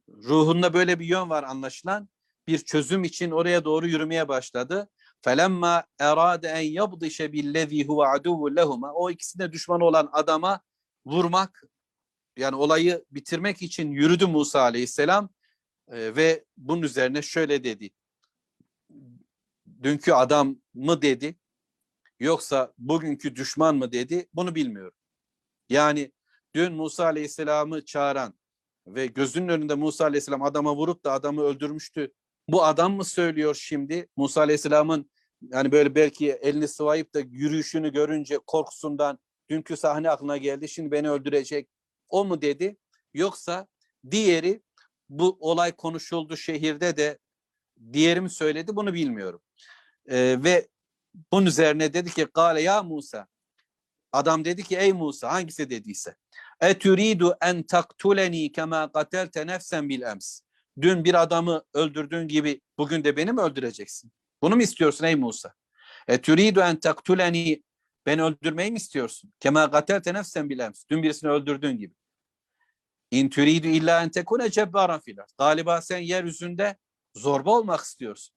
Ruhunda 0.09 0.73
böyle 0.73 0.99
bir 0.99 1.05
yön 1.05 1.29
var 1.29 1.43
anlaşılan 1.43 2.09
bir 2.47 2.57
çözüm 2.57 3.03
için 3.03 3.31
oraya 3.31 3.65
doğru 3.65 3.87
yürümeye 3.87 4.27
başladı. 4.27 4.89
Felemma 5.21 5.83
erade 5.99 6.47
en 6.47 6.61
yabdişe 6.61 7.33
billezî 7.33 7.85
huve 7.85 8.07
aduvvu 8.07 8.55
lehuma. 8.55 8.93
O 8.93 9.09
ikisine 9.09 9.51
düşman 9.51 9.81
olan 9.81 10.09
adama 10.11 10.61
vurmak 11.05 11.63
yani 12.37 12.55
olayı 12.55 13.05
bitirmek 13.11 13.61
için 13.61 13.91
yürüdü 13.91 14.25
Musa 14.25 14.61
aleyhisselam 14.61 15.29
e, 15.87 16.15
ve 16.15 16.45
bunun 16.57 16.81
üzerine 16.81 17.21
şöyle 17.21 17.63
dedi. 17.63 17.89
Dünkü 19.83 20.11
adam 20.11 20.55
mı 20.73 21.01
dedi 21.01 21.35
yoksa 22.19 22.73
bugünkü 22.77 23.35
düşman 23.35 23.75
mı 23.75 23.91
dedi 23.91 24.27
bunu 24.33 24.55
bilmiyorum. 24.55 24.97
Yani 25.69 26.11
dün 26.55 26.73
Musa 26.73 27.05
aleyhisselamı 27.05 27.85
çağıran 27.85 28.33
ve 28.87 29.05
gözünün 29.05 29.47
önünde 29.47 29.75
Musa 29.75 30.05
aleyhisselam 30.05 30.43
adama 30.43 30.75
vurup 30.75 31.05
da 31.05 31.11
adamı 31.11 31.41
öldürmüştü 31.41 32.11
bu 32.51 32.63
adam 32.63 32.93
mı 32.93 33.05
söylüyor 33.05 33.55
şimdi? 33.55 34.07
Musa 34.15 34.41
aleyhisselamın 34.41 35.11
yani 35.41 35.71
böyle 35.71 35.95
belki 35.95 36.31
elini 36.31 36.67
sıvayıp 36.67 37.13
da 37.13 37.19
yürüyüşünü 37.19 37.93
görünce 37.93 38.39
korkusundan 38.47 39.19
dünkü 39.49 39.77
sahne 39.77 40.09
aklına 40.09 40.37
geldi. 40.37 40.69
Şimdi 40.69 40.91
beni 40.91 41.09
öldürecek 41.09 41.69
o 42.09 42.25
mu 42.25 42.41
dedi 42.41 42.77
yoksa 43.13 43.67
diğeri 44.11 44.61
bu 45.09 45.37
olay 45.39 45.71
konuşuldu 45.71 46.37
şehirde 46.37 46.97
de 46.97 47.19
diğeri 47.93 48.21
mi 48.21 48.29
söyledi 48.29 48.75
bunu 48.75 48.93
bilmiyorum. 48.93 49.41
Ee, 50.09 50.37
ve 50.43 50.67
bunun 51.31 51.45
üzerine 51.45 51.93
dedi 51.93 52.11
ki 52.11 52.27
Kale 52.33 52.61
ya 52.61 52.83
Musa 52.83 53.27
adam 54.11 54.45
dedi 54.45 54.63
ki 54.63 54.77
ey 54.77 54.93
Musa 54.93 55.31
hangisi 55.31 55.69
dediyse 55.69 56.15
eturidu 56.61 57.37
en 57.41 57.63
taktuleni 57.63 58.51
kema 58.51 58.91
katelte 58.91 59.47
nefsen 59.47 59.89
bil 59.89 60.01
ems 60.01 60.41
dün 60.81 61.03
bir 61.03 61.21
adamı 61.21 61.63
öldürdüğün 61.73 62.27
gibi 62.27 62.61
bugün 62.77 63.03
de 63.03 63.17
beni 63.17 63.31
mi 63.31 63.41
öldüreceksin? 63.41 64.11
Bunu 64.41 64.55
mu 64.55 64.61
istiyorsun 64.61 65.05
ey 65.05 65.15
Musa? 65.15 65.53
Eturidu 66.07 66.59
en 66.59 66.79
taktuleni 66.79 67.63
beni 68.05 68.23
öldürmeyi 68.23 68.71
mi 68.71 68.77
istiyorsun? 68.77 69.33
Kema 69.39 69.71
katelte 69.71 70.13
nefsen 70.13 70.49
bil 70.49 70.59
ems 70.59 70.83
dün 70.89 71.03
birisini 71.03 71.29
öldürdüğün 71.29 71.77
gibi. 71.77 71.93
İn 73.11 73.29
turidu 73.29 73.67
illa 73.67 74.03
en 74.03 74.09
tekune 74.09 74.49
cebbaran 74.49 74.99
fil 74.99 75.17
Galiba 75.37 75.81
sen 75.81 75.97
yeryüzünde 75.97 76.77
zorba 77.15 77.51
olmak 77.51 77.81
istiyorsun. 77.81 78.35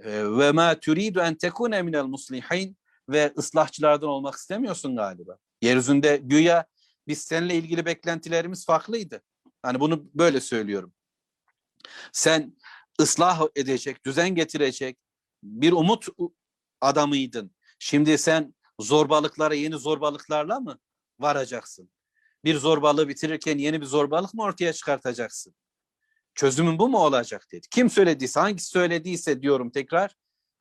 Ee, 0.00 0.38
ve 0.38 0.52
ma 0.52 0.80
turidu 0.80 1.20
en 1.20 1.34
tekune 1.34 1.82
minel 1.82 2.04
muslihin 2.04 2.76
ve 3.08 3.32
ıslahçılardan 3.38 4.08
olmak 4.08 4.34
istemiyorsun 4.34 4.96
galiba. 4.96 5.38
Yeryüzünde 5.62 6.16
güya 6.16 6.66
biz 7.08 7.22
seninle 7.22 7.54
ilgili 7.54 7.84
beklentilerimiz 7.84 8.66
farklıydı. 8.66 9.22
Hani 9.62 9.80
bunu 9.80 10.10
böyle 10.14 10.40
söylüyorum. 10.40 10.92
Sen 12.12 12.56
ıslah 13.00 13.42
edecek, 13.56 14.06
düzen 14.06 14.34
getirecek, 14.34 14.98
bir 15.42 15.72
umut 15.72 16.06
adamıydın. 16.80 17.54
Şimdi 17.78 18.18
sen 18.18 18.54
zorbalıklara 18.80 19.54
yeni 19.54 19.78
zorbalıklarla 19.78 20.60
mı 20.60 20.78
varacaksın? 21.18 21.90
Bir 22.44 22.56
zorbalığı 22.56 23.08
bitirirken 23.08 23.58
yeni 23.58 23.80
bir 23.80 23.86
zorbalık 23.86 24.34
mı 24.34 24.42
ortaya 24.42 24.72
çıkartacaksın? 24.72 25.54
Çözümün 26.34 26.78
bu 26.78 26.88
mu 26.88 26.98
olacak 26.98 27.46
dedi. 27.52 27.66
Kim 27.70 27.90
söylediyse, 27.90 28.40
hangisi 28.40 28.68
söylediyse 28.68 29.42
diyorum 29.42 29.70
tekrar 29.70 30.16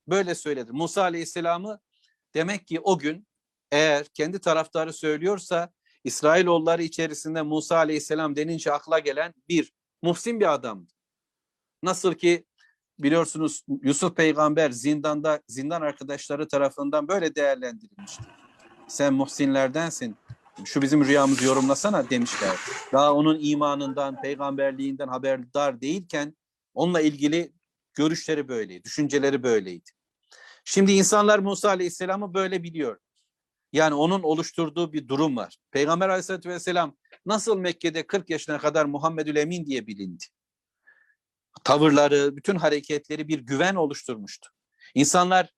böyle 0.08 0.36
söyledi. 0.36 0.72
Musa 0.72 1.02
Aleyhisselam'ı 1.02 1.80
demek 2.34 2.68
ki 2.68 2.80
o 2.80 3.00
gün 3.00 3.28
eğer 3.72 4.06
kendi 4.06 4.40
taraftarı 4.40 4.94
söylüyorsa 4.94 5.74
İsrailoğulları 6.04 6.84
içerisinde 6.84 7.42
Musa 7.42 7.78
Aleyhisselam 7.78 8.36
denince 8.36 8.72
akla 8.72 9.00
gelen 9.00 9.34
bir 9.50 9.74
muhsin 10.02 10.40
bir 10.40 10.54
adamdı. 10.54 10.94
Nasıl 11.84 12.14
ki 12.14 12.46
biliyorsunuz 13.00 13.64
Yusuf 13.82 14.16
peygamber 14.16 14.72
zindanda 14.72 15.42
zindan 15.48 15.82
arkadaşları 15.82 16.48
tarafından 16.48 17.08
böyle 17.08 17.36
değerlendirilmişti. 17.36 18.24
Sen 18.88 19.14
muhsinlerdensin. 19.14 20.16
Şu 20.66 20.82
bizim 20.82 21.06
rüyamızı 21.06 21.46
yorumlasana 21.46 22.10
demişler. 22.10 22.56
Daha 22.94 23.14
onun 23.14 23.38
imanından, 23.42 24.22
peygamberliğinden 24.22 25.08
haberdar 25.08 25.82
değilken 25.82 26.38
onunla 26.74 27.02
ilgili 27.02 27.52
görüşleri 27.94 28.48
böyleydi, 28.48 28.84
düşünceleri 28.84 29.44
böyleydi. 29.44 29.90
Şimdi 30.66 30.92
insanlar 30.92 31.40
Musa 31.40 31.70
Aleyhisselam'ı 31.70 32.34
böyle 32.34 32.64
biliyor. 32.64 32.98
Yani 33.74 33.94
onun 33.94 34.24
oluşturduğu 34.24 34.94
bir 34.94 35.08
durum 35.08 35.38
var. 35.38 35.58
Peygamber 35.72 36.10
Aleyhisselatü 36.10 36.50
Vesselam 36.50 36.98
nasıl 37.26 37.58
Mekke'de 37.58 38.08
40 38.08 38.30
yaşına 38.30 38.58
kadar 38.58 38.86
Muhammedül 38.86 39.36
Emin 39.36 39.66
diye 39.66 39.88
bilindi? 39.88 40.24
Tavırları, 41.64 42.36
bütün 42.36 42.56
hareketleri 42.56 43.28
bir 43.28 43.40
güven 43.40 43.76
oluşturmuştu. 43.76 44.50
İnsanlar 44.96 45.50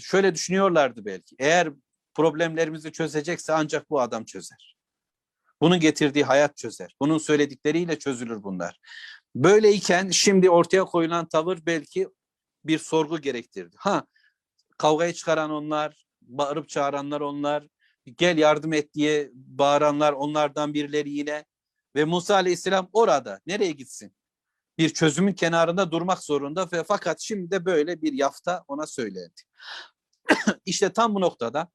şöyle 0.00 0.34
düşünüyorlardı 0.34 1.04
belki. 1.04 1.36
Eğer 1.38 1.68
problemlerimizi 2.14 2.92
çözecekse 2.92 3.52
ancak 3.52 3.90
bu 3.90 4.00
adam 4.00 4.24
çözer. 4.24 4.76
Bunun 5.60 5.80
getirdiği 5.80 6.24
hayat 6.24 6.56
çözer. 6.56 6.96
Bunun 7.00 7.18
söyledikleriyle 7.18 7.98
çözülür 7.98 8.42
bunlar. 8.42 8.80
Böyleyken 9.34 10.10
şimdi 10.10 10.50
ortaya 10.50 10.84
koyulan 10.84 11.28
tavır 11.28 11.58
belki 11.66 12.08
bir 12.64 12.78
sorgu 12.78 13.20
gerektirdi. 13.20 13.76
Ha 13.78 14.06
kavgayı 14.78 15.12
çıkaran 15.12 15.50
onlar, 15.50 16.06
bağırıp 16.22 16.68
çağıranlar 16.68 17.20
onlar, 17.20 17.66
gel 18.16 18.38
yardım 18.38 18.72
et 18.72 18.94
diye 18.94 19.30
bağıranlar 19.34 20.12
onlardan 20.12 20.74
birileri 20.74 21.10
yine 21.10 21.44
ve 21.96 22.04
Musa 22.04 22.34
Aleyhisselam 22.34 22.88
orada 22.92 23.40
nereye 23.46 23.72
gitsin? 23.72 24.16
Bir 24.78 24.94
çözümün 24.94 25.32
kenarında 25.32 25.90
durmak 25.90 26.24
zorunda 26.24 26.68
ve 26.72 26.84
fakat 26.84 27.20
şimdi 27.20 27.50
de 27.50 27.64
böyle 27.64 28.02
bir 28.02 28.12
yafta 28.12 28.64
ona 28.68 28.86
söylendi. 28.86 29.42
işte 30.64 30.92
tam 30.92 31.14
bu 31.14 31.20
noktada 31.20 31.70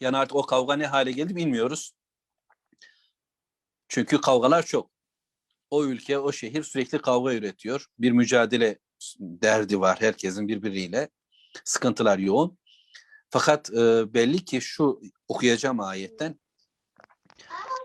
yani 0.00 0.16
artık 0.16 0.36
o 0.36 0.46
kavga 0.46 0.76
ne 0.76 0.86
hale 0.86 1.12
geldi 1.12 1.36
bilmiyoruz. 1.36 1.92
Çünkü 3.88 4.20
kavgalar 4.20 4.66
çok. 4.66 4.90
O 5.70 5.84
ülke, 5.84 6.18
o 6.18 6.32
şehir 6.32 6.62
sürekli 6.62 6.98
kavga 6.98 7.34
üretiyor. 7.34 7.86
Bir 7.98 8.12
mücadele 8.12 8.78
derdi 9.18 9.80
var 9.80 10.00
herkesin 10.00 10.48
birbiriyle. 10.48 11.08
Sıkıntılar 11.64 12.18
yoğun. 12.18 12.58
Fakat 13.30 13.70
e, 13.70 14.14
belli 14.14 14.44
ki 14.44 14.60
şu 14.60 15.00
okuyacağım 15.28 15.80
ayetten 15.80 16.40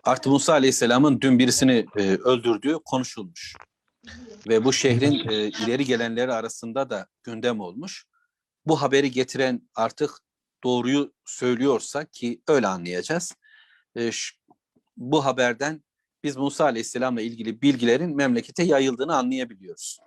artık 0.04 0.32
Musa 0.32 0.52
Aleyhisselam'ın 0.52 1.20
dün 1.20 1.38
birisini 1.38 1.86
e, 1.96 2.02
öldürdüğü 2.02 2.78
konuşulmuş. 2.84 3.56
Ve 4.48 4.64
bu 4.64 4.72
şehrin 4.72 5.28
e, 5.28 5.34
ileri 5.34 5.84
gelenleri 5.84 6.32
arasında 6.32 6.90
da 6.90 7.06
gündem 7.22 7.60
olmuş. 7.60 8.06
Bu 8.66 8.82
haberi 8.82 9.10
getiren 9.10 9.68
artık 9.74 10.10
doğruyu 10.64 11.12
söylüyorsa 11.24 12.04
ki 12.04 12.42
öyle 12.48 12.66
anlayacağız. 12.66 13.34
E, 13.96 14.12
şu, 14.12 14.36
bu 14.96 15.24
haberden 15.24 15.84
biz 16.24 16.36
Musa 16.36 16.64
Aleyhisselam'la 16.64 17.20
ilgili 17.20 17.62
bilgilerin 17.62 18.16
memlekete 18.16 18.62
yayıldığını 18.62 19.16
anlayabiliyoruz. 19.16 19.98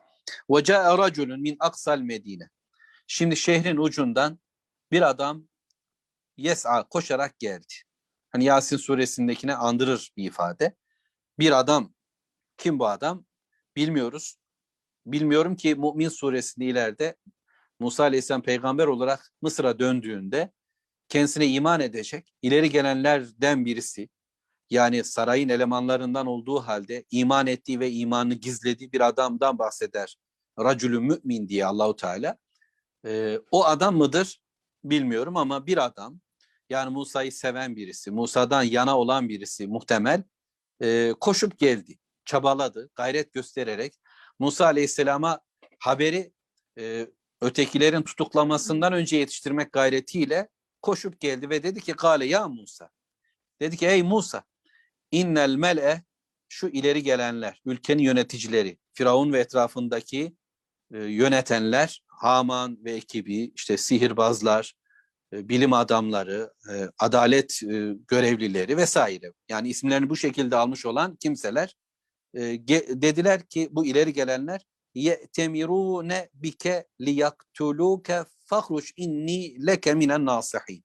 وَجَاءَ 0.50 1.10
رَجُلٌ 1.10 1.42
min 1.42 1.58
aksal 1.60 2.00
Medine. 2.00 2.50
Şimdi 3.08 3.38
şehrin 3.38 3.78
ucundan 3.78 4.40
bir 4.92 5.10
adam 5.10 5.48
yes'a 6.38 6.84
koşarak 6.84 7.40
geldi. 7.40 7.74
Hani 8.33 8.45
Yasin 8.45 8.77
suresindekine 8.77 9.55
andırır 9.55 10.13
bir 10.17 10.25
ifade. 10.25 10.77
Bir 11.39 11.59
adam, 11.59 11.95
kim 12.57 12.79
bu 12.79 12.87
adam? 12.87 13.25
Bilmiyoruz. 13.77 14.37
Bilmiyorum 15.07 15.57
ki 15.57 15.75
Mü'min 15.75 16.09
suresinde 16.09 16.65
ileride 16.65 17.17
Musa 17.81 18.03
Aleyhisselam 18.03 18.43
peygamber 18.43 18.87
olarak 18.87 19.33
Mısır'a 19.43 19.79
döndüğünde 19.79 20.53
kendisine 21.09 21.47
iman 21.47 21.81
edecek 21.81 22.35
ileri 22.43 22.71
gelenlerden 22.71 23.65
birisi 23.65 24.09
yani 24.71 25.05
sarayın 25.05 25.49
elemanlarından 25.49 26.27
olduğu 26.27 26.61
halde 26.61 27.05
iman 27.11 27.47
ettiği 27.47 27.81
ve 27.81 27.91
imanını 27.91 28.35
gizlediği 28.35 28.93
bir 28.93 29.01
adamdan 29.01 29.59
bahseder. 29.59 30.17
Racülü 30.59 31.01
mümin 31.01 31.49
diye 31.49 31.67
Allahu 31.67 31.97
Teala. 31.97 32.37
Ee, 33.07 33.39
o 33.51 33.65
adam 33.65 33.97
mıdır 33.97 34.41
bilmiyorum 34.85 35.37
ama 35.37 35.67
bir 35.67 35.85
adam 35.85 36.21
yani 36.73 36.91
Musa'yı 36.91 37.33
seven 37.33 37.77
birisi, 37.77 38.11
Musa'dan 38.11 38.63
yana 38.63 38.99
olan 38.99 39.29
birisi 39.29 39.67
muhtemel 39.67 40.23
e, 40.83 41.15
koşup 41.21 41.59
geldi, 41.59 41.99
çabaladı, 42.25 42.91
gayret 42.95 43.33
göstererek 43.33 43.95
Musa 44.39 44.65
Aleyhisselam'a 44.65 45.41
haberi 45.79 46.33
e, 46.79 47.07
ötekilerin 47.41 48.03
tutuklamasından 48.03 48.93
önce 48.93 49.17
yetiştirmek 49.17 49.73
gayretiyle 49.73 50.49
koşup 50.83 51.21
geldi 51.21 51.51
ve 51.51 51.63
dedi 51.63 51.81
ki 51.81 51.93
Gale 51.93 52.25
ya 52.27 52.49
Musa. 52.49 52.91
Dedi 53.61 53.77
ki 53.77 53.87
ey 53.87 54.03
Musa 54.03 54.45
innel 55.11 55.55
mel'e 55.55 56.03
şu 56.49 56.69
ileri 56.69 57.03
gelenler, 57.03 57.61
ülkenin 57.65 58.03
yöneticileri, 58.03 58.79
Firavun 58.93 59.33
ve 59.33 59.41
etrafındaki 59.41 60.37
e, 60.95 60.99
yönetenler, 60.99 62.05
Haman 62.07 62.85
ve 62.85 62.93
ekibi, 62.93 63.53
işte 63.55 63.77
sihirbazlar, 63.77 64.75
bilim 65.33 65.73
adamları, 65.73 66.53
e, 66.73 66.89
adalet 66.99 67.63
e, 67.63 67.95
görevlileri 68.09 68.77
vesaire. 68.77 69.33
Yani 69.49 69.69
isimlerini 69.69 70.11
bu 70.11 70.17
şekilde 70.17 70.57
almış 70.57 70.87
olan 70.87 71.17
kimseler 71.17 71.77
e, 72.35 72.41
dediler 73.03 73.49
ki 73.49 73.69
bu 73.73 73.87
ileri 73.87 74.13
gelenler 74.13 74.67
ye'temirune 74.95 76.31
bike 76.35 76.87
liyaktuluke 77.01 78.25
fahruç 78.45 78.93
inni 78.97 79.67
leke 79.67 79.95
minen 79.95 80.27
nasihin. 80.27 80.85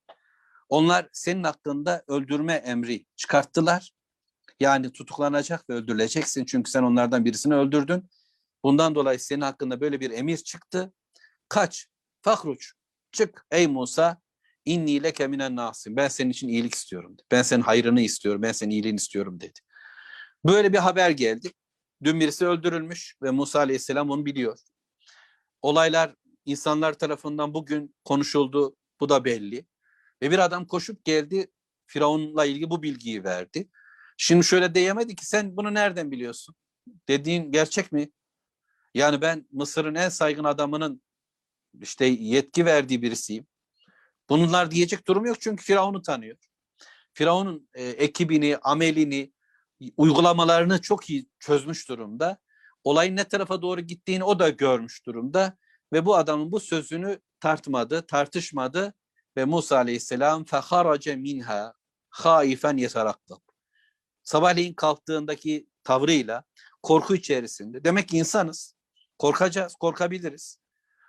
Onlar 0.69 1.09
senin 1.13 1.43
hakkında 1.43 2.03
öldürme 2.07 2.53
emri 2.53 3.05
çıkarttılar. 3.15 3.91
Yani 4.59 4.91
tutuklanacak 4.91 5.69
ve 5.69 5.73
öldürüleceksin 5.73 6.45
çünkü 6.45 6.71
sen 6.71 6.83
onlardan 6.83 7.25
birisini 7.25 7.55
öldürdün. 7.55 8.09
Bundan 8.63 8.95
dolayı 8.95 9.19
senin 9.19 9.41
hakkında 9.41 9.81
böyle 9.81 9.99
bir 9.99 10.11
emir 10.11 10.37
çıktı. 10.37 10.93
Kaç, 11.49 11.87
fahruç, 12.21 12.73
çık 13.11 13.45
ey 13.51 13.67
Musa, 13.67 14.21
inni 14.67 15.03
leke 15.03 15.27
minen 15.27 15.55
nasim. 15.55 15.95
Ben 15.95 16.07
senin 16.07 16.29
için 16.29 16.47
iyilik 16.47 16.75
istiyorum. 16.75 17.17
Ben 17.31 17.41
senin 17.41 17.61
hayrını 17.61 18.01
istiyorum, 18.01 18.41
ben 18.41 18.51
senin 18.51 18.71
iyiliğini 18.71 18.95
istiyorum 18.95 19.39
dedi. 19.39 19.59
Böyle 20.45 20.73
bir 20.73 20.77
haber 20.77 21.09
geldi. 21.09 21.51
Dün 22.03 22.19
birisi 22.19 22.47
öldürülmüş 22.47 23.15
ve 23.23 23.31
Musa 23.31 23.59
Aleyhisselam 23.59 24.09
onu 24.09 24.25
biliyor. 24.25 24.59
Olaylar 25.61 26.15
insanlar 26.45 26.93
tarafından 26.93 27.53
bugün 27.53 27.95
konuşuldu. 28.03 28.75
Bu 28.99 29.09
da 29.09 29.25
belli. 29.25 29.65
Ve 30.21 30.31
bir 30.31 30.39
adam 30.39 30.65
koşup 30.67 31.05
geldi. 31.05 31.51
Firavun'la 31.85 32.45
ilgili 32.45 32.69
bu 32.69 32.83
bilgiyi 32.83 33.23
verdi. 33.23 33.69
Şimdi 34.17 34.43
şöyle 34.43 34.75
diyemedi 34.75 35.15
ki 35.15 35.25
sen 35.25 35.57
bunu 35.57 35.73
nereden 35.73 36.11
biliyorsun? 36.11 36.55
Dediğin 37.07 37.51
gerçek 37.51 37.91
mi? 37.91 38.09
Yani 38.93 39.21
ben 39.21 39.47
Mısır'ın 39.51 39.95
en 39.95 40.09
saygın 40.09 40.43
adamının 40.43 41.01
işte 41.81 42.05
yetki 42.05 42.65
verdiği 42.65 43.01
birisiyim. 43.01 43.47
Bunlar 44.29 44.71
diyecek 44.71 45.07
durum 45.07 45.25
yok 45.25 45.41
çünkü 45.41 45.63
Firavun'u 45.63 46.01
tanıyor. 46.01 46.37
Firavun'un 47.13 47.69
e, 47.73 47.83
ekibini, 47.83 48.57
amelini, 48.57 49.33
uygulamalarını 49.97 50.81
çok 50.81 51.09
iyi 51.09 51.29
çözmüş 51.39 51.89
durumda. 51.89 52.37
Olayın 52.83 53.15
ne 53.15 53.23
tarafa 53.23 53.61
doğru 53.61 53.81
gittiğini 53.81 54.23
o 54.23 54.39
da 54.39 54.49
görmüş 54.49 55.05
durumda. 55.05 55.57
Ve 55.93 56.05
bu 56.05 56.15
adamın 56.15 56.51
bu 56.51 56.59
sözünü 56.59 57.19
tartmadı, 57.39 58.07
tartışmadı. 58.07 58.93
Ve 59.37 59.45
Musa 59.45 59.77
aleyhisselam 59.77 60.45
feharace 60.45 61.15
minha 61.15 61.73
haifen 62.09 62.77
yeterakkab. 62.77 63.39
Sabahleyin 64.23 64.73
kalktığındaki 64.73 65.67
tavrıyla 65.83 66.43
korku 66.83 67.15
içerisinde. 67.15 67.83
Demek 67.83 68.09
ki 68.09 68.17
insanız. 68.17 68.75
Korkacağız, 69.17 69.75
korkabiliriz. 69.75 70.59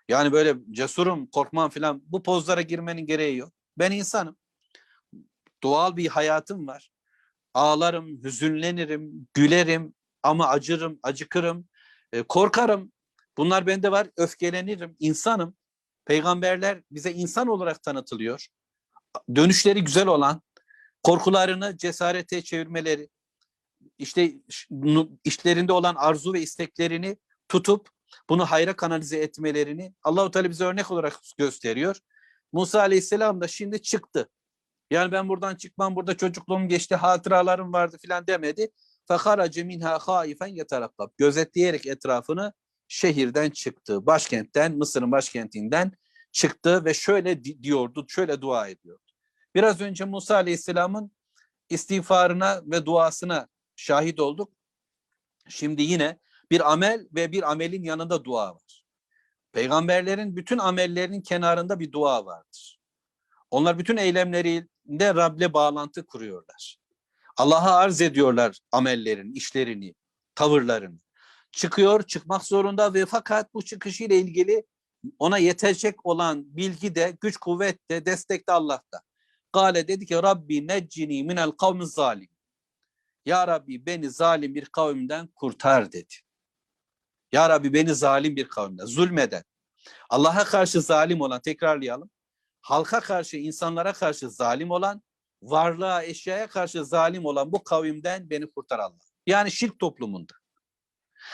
Yani 0.09 0.33
böyle 0.33 0.57
cesurum, 0.71 1.27
korkmam 1.27 1.71
falan 1.71 2.03
bu 2.07 2.23
pozlara 2.23 2.63
girmenin 2.63 3.07
gereği 3.07 3.37
yok. 3.37 3.53
Ben 3.79 3.93
insanım. 3.93 4.37
Doğal 5.63 5.97
bir 5.97 6.09
hayatım 6.09 6.67
var. 6.67 6.91
Ağlarım, 7.55 8.25
hüzünlenirim, 8.25 9.29
gülerim 9.35 9.95
ama 10.23 10.49
acırım, 10.49 10.99
acıkırım, 11.03 11.69
e, 12.13 12.23
korkarım. 12.23 12.93
Bunlar 13.37 13.67
bende 13.67 13.93
var. 13.93 14.11
Öfkelenirim. 14.17 14.97
insanım. 14.99 15.57
Peygamberler 16.05 16.83
bize 16.91 17.13
insan 17.13 17.49
olarak 17.49 17.83
tanıtılıyor. 17.83 18.47
Dönüşleri 19.35 19.85
güzel 19.85 20.07
olan, 20.07 20.43
korkularını 21.03 21.77
cesarete 21.77 22.43
çevirmeleri, 22.43 23.09
işte 23.99 24.35
işlerinde 25.25 25.73
olan 25.73 25.95
arzu 25.95 26.33
ve 26.33 26.41
isteklerini 26.41 27.17
tutup 27.49 27.91
bunu 28.29 28.47
hayra 28.47 28.77
kanalize 28.77 29.19
etmelerini 29.19 29.95
Allahu 30.03 30.31
Teala 30.31 30.51
bize 30.51 30.65
örnek 30.65 30.91
olarak 30.91 31.21
gösteriyor. 31.39 31.97
Musa 32.53 32.81
Aleyhisselam 32.81 33.41
da 33.41 33.49
şimdi 33.49 33.83
çıktı. 33.83 34.29
Yani 34.91 35.13
ben 35.13 35.29
buradan 35.29 35.57
çıkmam, 35.57 35.97
burada 35.97 36.17
çocukluğum 36.17 36.69
geçti, 36.69 36.97
hatıralarım 36.97 37.73
vardı 37.73 37.97
filan 38.03 38.27
demedi. 38.27 38.71
Fekarace 39.09 39.65
minha 39.65 39.99
haifen 39.99 40.47
yeterakkab. 40.47 41.09
Gözetleyerek 41.17 41.87
etrafını 41.87 42.53
şehirden 42.89 43.51
çıktı. 43.51 44.07
Başkentten, 44.07 44.77
Mısır'ın 44.77 45.13
başkentinden 45.13 45.93
çıktı 46.33 46.85
ve 46.85 46.95
şöyle 46.95 47.45
diyordu, 47.45 48.07
şöyle 48.09 48.41
dua 48.41 48.69
ediyordu. 48.69 49.03
Biraz 49.55 49.81
önce 49.81 50.05
Musa 50.05 50.35
Aleyhisselam'ın 50.35 51.13
istiğfarına 51.69 52.63
ve 52.65 52.87
duasına 52.87 53.49
şahit 53.77 54.21
olduk. 54.21 54.53
Şimdi 55.49 55.83
yine 55.83 56.19
bir 56.51 56.73
amel 56.73 57.09
ve 57.15 57.33
bir 57.33 57.51
amelin 57.51 57.83
yanında 57.83 58.25
dua 58.25 58.55
var. 58.55 58.85
Peygamberlerin 59.53 60.37
bütün 60.37 60.59
amellerinin 60.59 61.21
kenarında 61.21 61.81
bir 61.81 61.93
dua 61.93 62.27
vardır. 62.27 62.79
Onlar 63.51 63.79
bütün 63.79 63.97
eylemlerinde 63.97 65.15
Rab'le 65.15 65.53
bağlantı 65.53 66.07
kuruyorlar. 66.07 66.77
Allah'a 67.37 67.77
arz 67.77 68.01
ediyorlar 68.01 68.59
amellerin, 68.73 69.33
işlerini, 69.33 69.95
tavırlarını. 70.35 70.99
Çıkıyor, 71.53 72.03
çıkmak 72.03 72.45
zorunda 72.45 72.95
ve 72.95 73.07
fakat 73.07 73.55
bu 73.55 73.65
çıkışıyla 73.65 74.17
ilgili 74.17 74.65
ona 75.19 75.39
yetecek 75.39 76.07
olan 76.07 76.57
bilgi 76.57 76.95
de, 76.95 77.17
güç 77.21 77.37
kuvvet 77.37 77.91
de, 77.91 78.07
destek 78.07 78.49
de 78.49 78.53
Allah'ta. 78.53 79.01
Gale 79.53 79.89
dedi 79.89 80.07
ki 80.07 80.15
Rabbi 80.15 80.67
neccini 80.67 81.25
minel 81.25 81.51
kavmi 81.51 81.87
zalim. 81.87 82.29
Ya 83.27 83.47
Rabbi 83.47 83.87
beni 83.87 84.11
zalim 84.11 84.55
bir 84.55 84.65
kavimden 84.65 85.27
kurtar 85.27 85.93
dedi. 85.93 86.15
Ya 87.33 87.49
Rabbi 87.49 87.73
beni 87.73 87.95
zalim 87.95 88.37
bir 88.37 88.49
kavimden, 88.49 88.87
zulmeden, 88.87 89.45
Allah'a 90.11 90.45
karşı 90.45 90.81
zalim 90.81 91.21
olan, 91.21 91.41
tekrarlayalım. 91.41 92.11
Halka 92.61 93.01
karşı, 93.01 93.37
insanlara 93.37 93.93
karşı 93.93 94.31
zalim 94.31 94.71
olan, 94.71 95.03
varlığa, 95.43 96.03
eşyaya 96.03 96.47
karşı 96.47 96.85
zalim 96.85 97.25
olan 97.25 97.53
bu 97.53 97.65
kavimden 97.65 98.31
beni 98.31 98.51
kurtar 98.51 98.79
Allah. 98.79 98.99
Yani 99.27 99.51
şirk 99.51 99.79
toplumunda. 99.79 100.33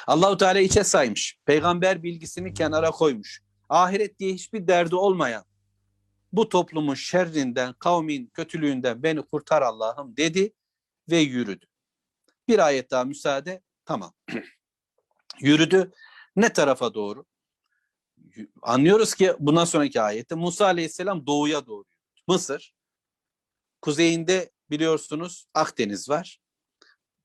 Allahu 0.07 0.37
Teala 0.37 0.59
içe 0.59 0.85
saymış. 0.85 1.39
Peygamber 1.45 2.03
bilgisini 2.03 2.55
kenara 2.55 2.91
koymuş. 2.91 3.43
Ahiret 3.69 4.19
diye 4.19 4.35
hiçbir 4.35 4.69
derdi 4.69 4.97
olmayan 4.97 5.45
bu 6.33 6.49
toplumun 6.49 6.95
şerrinden, 6.95 7.73
kavmin 7.73 8.27
kötülüğünden 8.27 9.03
beni 9.03 9.23
kurtar 9.23 9.63
Allah'ım 9.63 10.17
dedi 10.17 10.53
ve 11.11 11.19
yürüdü. 11.19 11.67
Bir 12.49 12.59
ayet 12.59 12.91
daha 12.91 13.05
müsaade. 13.05 13.63
Tamam. 13.85 14.13
yürüdü. 15.41 15.93
Ne 16.37 16.53
tarafa 16.53 16.95
doğru? 16.95 17.25
Anlıyoruz 18.63 19.15
ki 19.15 19.33
bundan 19.39 19.65
sonraki 19.65 20.01
ayette 20.01 20.35
Musa 20.35 20.65
Aleyhisselam 20.65 21.27
doğuya 21.27 21.67
doğru. 21.67 21.85
Mısır. 22.29 22.75
Kuzeyinde 23.83 24.51
biliyorsunuz 24.71 25.47
Akdeniz 25.55 26.09
var. 26.09 26.41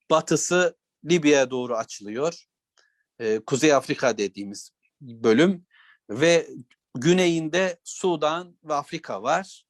Batısı 0.10 0.78
Libya'ya 1.06 1.52
doğru 1.52 1.76
açılıyor. 1.76 2.46
Ee, 3.20 3.40
Kuzey 3.46 3.74
Afrika 3.74 4.18
dediğimiz 4.18 4.72
bölüm 5.02 5.66
ve 6.10 6.50
güneyinde 6.96 7.80
Sudan 7.84 8.58
ve 8.64 8.74
Afrika 8.74 9.24
var. 9.24 9.66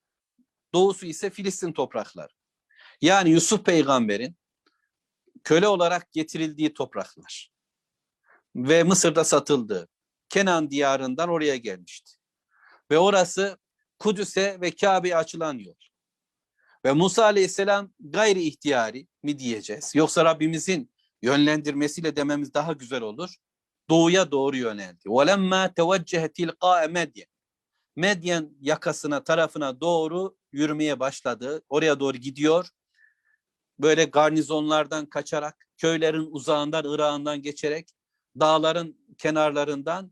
Doğusu 0.74 1.06
ise 1.06 1.30
Filistin 1.30 1.74
toprakları. 1.74 2.34
Yani 3.02 3.30
Yusuf 3.30 3.66
peygamberin 3.66 4.38
köle 5.44 5.68
olarak 5.68 6.12
getirildiği 6.12 6.74
topraklar 6.74 7.52
ve 8.57 8.83
Mısır'da 8.83 9.25
satıldığı 9.25 9.89
Kenan 10.29 10.71
diyarından 10.71 11.29
oraya 11.29 11.57
gelmişti. 11.57 12.13
Ve 12.91 12.99
orası 12.99 13.59
Kudüs'e 13.99 14.61
ve 14.61 14.71
Kabe'ye 14.71 15.17
açılan 15.17 15.59
yol. 15.59 15.75
Ve 16.85 16.93
Musa 16.93 17.25
Aleyhisselam 17.25 17.93
gayri 18.01 18.43
ihtiyari 18.43 19.07
mi 19.23 19.39
diyeceğiz? 19.39 19.93
Yoksa 19.95 20.25
Rabbimizin 20.25 20.93
yönlendirmesiyle 21.23 22.17
dememiz 22.17 22.55
daha 22.55 22.73
güzel 22.73 23.03
olur. 23.03 23.35
Doğuya 23.91 24.31
doğru 24.31 24.57
yöneldi. 24.57 25.09
وَلَمَّا 25.09 25.75
تَوَجَّهَ 25.75 26.29
تِلْقَاءَ 26.29 26.91
Medyen. 26.91 27.27
Medyen 27.97 28.51
yakasına, 28.61 29.25
tarafına 29.25 29.81
doğru 29.81 30.37
yürümeye 30.53 31.01
başladı. 31.01 31.63
Oraya 31.69 32.01
doğru 32.01 32.17
gidiyor. 32.17 32.69
Böyle 33.79 34.05
garnizonlardan 34.05 35.07
kaçarak, 35.07 35.69
köylerin 35.77 36.29
uzağından, 36.31 36.85
ırağından 36.85 37.43
geçerek, 37.43 37.89
dağların 38.40 38.98
kenarlarından 39.18 40.12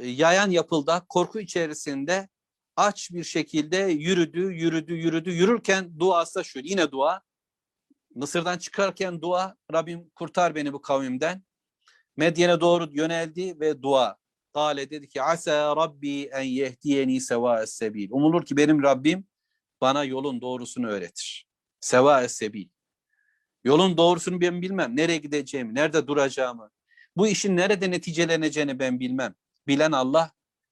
e, 0.00 0.06
yayan 0.08 0.50
yapılda, 0.50 1.06
korku 1.08 1.40
içerisinde 1.40 2.28
aç 2.76 3.10
bir 3.12 3.24
şekilde 3.24 3.76
yürüdü, 3.76 4.40
yürüdü, 4.40 4.94
yürüdü. 4.94 5.30
Yürürken 5.30 5.98
duası 5.98 6.44
şu, 6.44 6.58
yine 6.58 6.90
dua. 6.90 7.22
Mısır'dan 8.14 8.58
çıkarken 8.58 9.20
dua, 9.20 9.56
Rabbim 9.72 10.10
kurtar 10.14 10.54
beni 10.54 10.72
bu 10.72 10.82
kavimden. 10.82 11.42
Medyen'e 12.16 12.60
doğru 12.60 12.88
yöneldi 12.92 13.60
ve 13.60 13.82
dua. 13.82 14.16
Kale 14.54 14.90
dedi 14.90 15.08
ki 15.08 15.22
asa 15.22 15.76
rabbi 15.76 16.22
en 16.22 16.42
yehdiyeni 16.42 17.20
seva 17.20 17.66
sebil. 17.66 18.08
Umulur 18.10 18.44
ki 18.44 18.56
benim 18.56 18.82
Rabbim 18.82 19.26
bana 19.80 20.04
yolun 20.04 20.40
doğrusunu 20.40 20.88
öğretir. 20.88 21.46
Seva 21.80 22.28
sebil. 22.28 22.68
Yolun 23.64 23.96
doğrusunu 23.96 24.40
ben 24.40 24.62
bilmem. 24.62 24.96
Nereye 24.96 25.18
gideceğimi, 25.18 25.74
nerede 25.74 26.06
duracağımı. 26.06 26.70
Bu 27.16 27.26
işin 27.26 27.56
nerede 27.56 27.90
neticeleneceğini 27.90 28.78
ben 28.78 29.00
bilmem. 29.00 29.34
Bilen 29.66 29.92
Allah, 29.92 30.30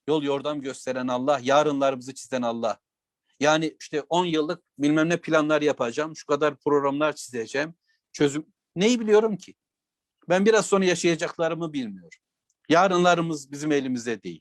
yol 0.08 0.22
yordam 0.22 0.60
gösteren 0.60 1.08
Allah, 1.08 1.40
yarınlarımızı 1.42 2.14
çizen 2.14 2.42
Allah. 2.42 2.78
Yani 3.40 3.76
işte 3.80 4.02
10 4.08 4.24
yıllık 4.24 4.62
bilmem 4.78 5.08
ne 5.08 5.16
planlar 5.16 5.62
yapacağım, 5.62 6.16
şu 6.16 6.26
kadar 6.26 6.56
programlar 6.56 7.16
çizeceğim. 7.16 7.74
Çözüm 8.12 8.46
neyi 8.76 9.00
biliyorum 9.00 9.36
ki? 9.36 9.54
Ben 10.28 10.46
biraz 10.46 10.66
sonra 10.66 10.84
yaşayacaklarımı 10.84 11.72
bilmiyorum. 11.72 12.18
Yarınlarımız 12.68 13.52
bizim 13.52 13.72
elimizde 13.72 14.22
değil. 14.22 14.40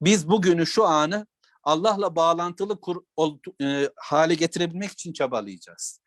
Biz 0.00 0.28
bugünü 0.28 0.66
şu 0.66 0.84
anı 0.84 1.26
Allah'la 1.62 2.16
bağlantılı 2.16 2.80
kur, 2.80 2.96
ol, 3.16 3.38
e, 3.62 3.90
hale 3.96 4.34
getirebilmek 4.34 4.90
için 4.90 5.12
çabalayacağız. 5.12 6.00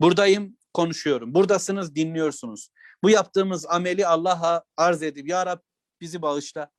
Buradayım, 0.00 0.56
konuşuyorum. 0.74 1.34
Buradasınız, 1.34 1.94
dinliyorsunuz. 1.94 2.70
Bu 3.02 3.10
yaptığımız 3.10 3.66
ameli 3.66 4.06
Allah'a 4.06 4.64
arz 4.76 5.02
edip 5.02 5.28
Ya 5.28 5.46
Rab 5.46 5.60
bizi 6.00 6.22
bağışla. 6.22 6.70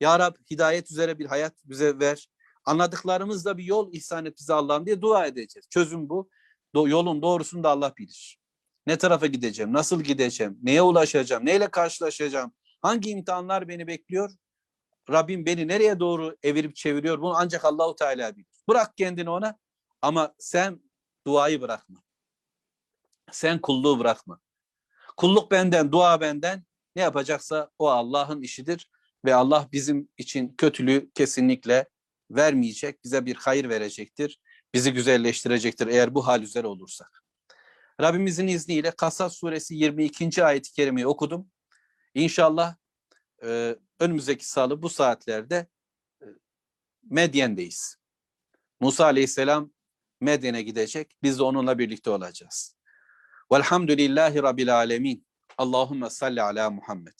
Ya 0.00 0.18
Rab 0.18 0.36
hidayet 0.50 0.90
üzere 0.90 1.18
bir 1.18 1.26
hayat 1.26 1.54
bize 1.64 1.98
ver. 1.98 2.28
Anladıklarımızla 2.64 3.58
bir 3.58 3.64
yol 3.64 3.92
ihsan 3.92 4.26
et 4.26 4.38
bize 4.38 4.54
Allah'ım 4.54 4.86
diye 4.86 5.00
dua 5.00 5.26
edeceğiz. 5.26 5.66
Çözüm 5.70 6.08
bu. 6.08 6.30
Do 6.74 6.88
yolun 6.88 7.22
doğrusunu 7.22 7.64
da 7.64 7.70
Allah 7.70 7.92
bilir. 7.98 8.38
Ne 8.86 8.98
tarafa 8.98 9.26
gideceğim, 9.26 9.72
nasıl 9.72 10.02
gideceğim, 10.02 10.58
neye 10.62 10.82
ulaşacağım, 10.82 11.46
neyle 11.46 11.70
karşılaşacağım, 11.70 12.52
hangi 12.80 13.10
imtihanlar 13.10 13.68
beni 13.68 13.86
bekliyor? 13.86 14.30
Rabbim 15.10 15.46
beni 15.46 15.68
nereye 15.68 16.00
doğru 16.00 16.36
evirip 16.42 16.76
çeviriyor? 16.76 17.20
Bunu 17.20 17.34
ancak 17.36 17.64
Allahu 17.64 17.96
Teala 17.96 18.36
bilir. 18.36 18.46
Bırak 18.68 18.96
kendini 18.96 19.30
ona 19.30 19.58
ama 20.02 20.34
sen 20.38 20.80
duayı 21.26 21.60
bırakma. 21.60 22.02
Sen 23.32 23.60
kulluğu 23.60 23.98
bırakma. 23.98 24.40
Kulluk 25.22 25.50
benden, 25.50 25.92
dua 25.92 26.20
benden. 26.20 26.64
Ne 26.96 27.02
yapacaksa 27.02 27.70
o 27.78 27.88
Allah'ın 27.88 28.42
işidir 28.42 28.90
ve 29.24 29.34
Allah 29.34 29.68
bizim 29.72 30.08
için 30.18 30.54
kötülüğü 30.58 31.10
kesinlikle 31.14 31.88
vermeyecek. 32.30 33.04
Bize 33.04 33.26
bir 33.26 33.36
hayır 33.36 33.68
verecektir. 33.68 34.40
Bizi 34.74 34.92
güzelleştirecektir 34.92 35.86
eğer 35.86 36.14
bu 36.14 36.26
hal 36.26 36.42
üzere 36.42 36.66
olursak. 36.66 37.24
Rabbimizin 38.00 38.46
izniyle 38.46 38.90
Kasas 38.90 39.36
suresi 39.36 39.74
22. 39.74 40.44
ayet-i 40.44 40.72
kerimeyi 40.72 41.06
okudum. 41.06 41.50
İnşallah 42.14 42.74
e, 43.42 43.76
önümüzdeki 44.00 44.48
salı 44.48 44.82
bu 44.82 44.88
saatlerde 44.88 45.66
e, 46.22 46.26
Medyen'deyiz. 47.10 47.96
Musa 48.80 49.04
aleyhisselam 49.04 49.72
Medyen'e 50.20 50.62
gidecek. 50.62 51.16
Biz 51.22 51.38
de 51.38 51.42
onunla 51.42 51.78
birlikte 51.78 52.10
olacağız. 52.10 52.81
Velhamdülillahi 53.52 54.42
Rabbil 54.42 54.74
alemin. 54.76 55.26
Allahümme 55.58 56.10
salli 56.10 56.42
ala 56.42 56.70
Muhammed. 56.70 57.14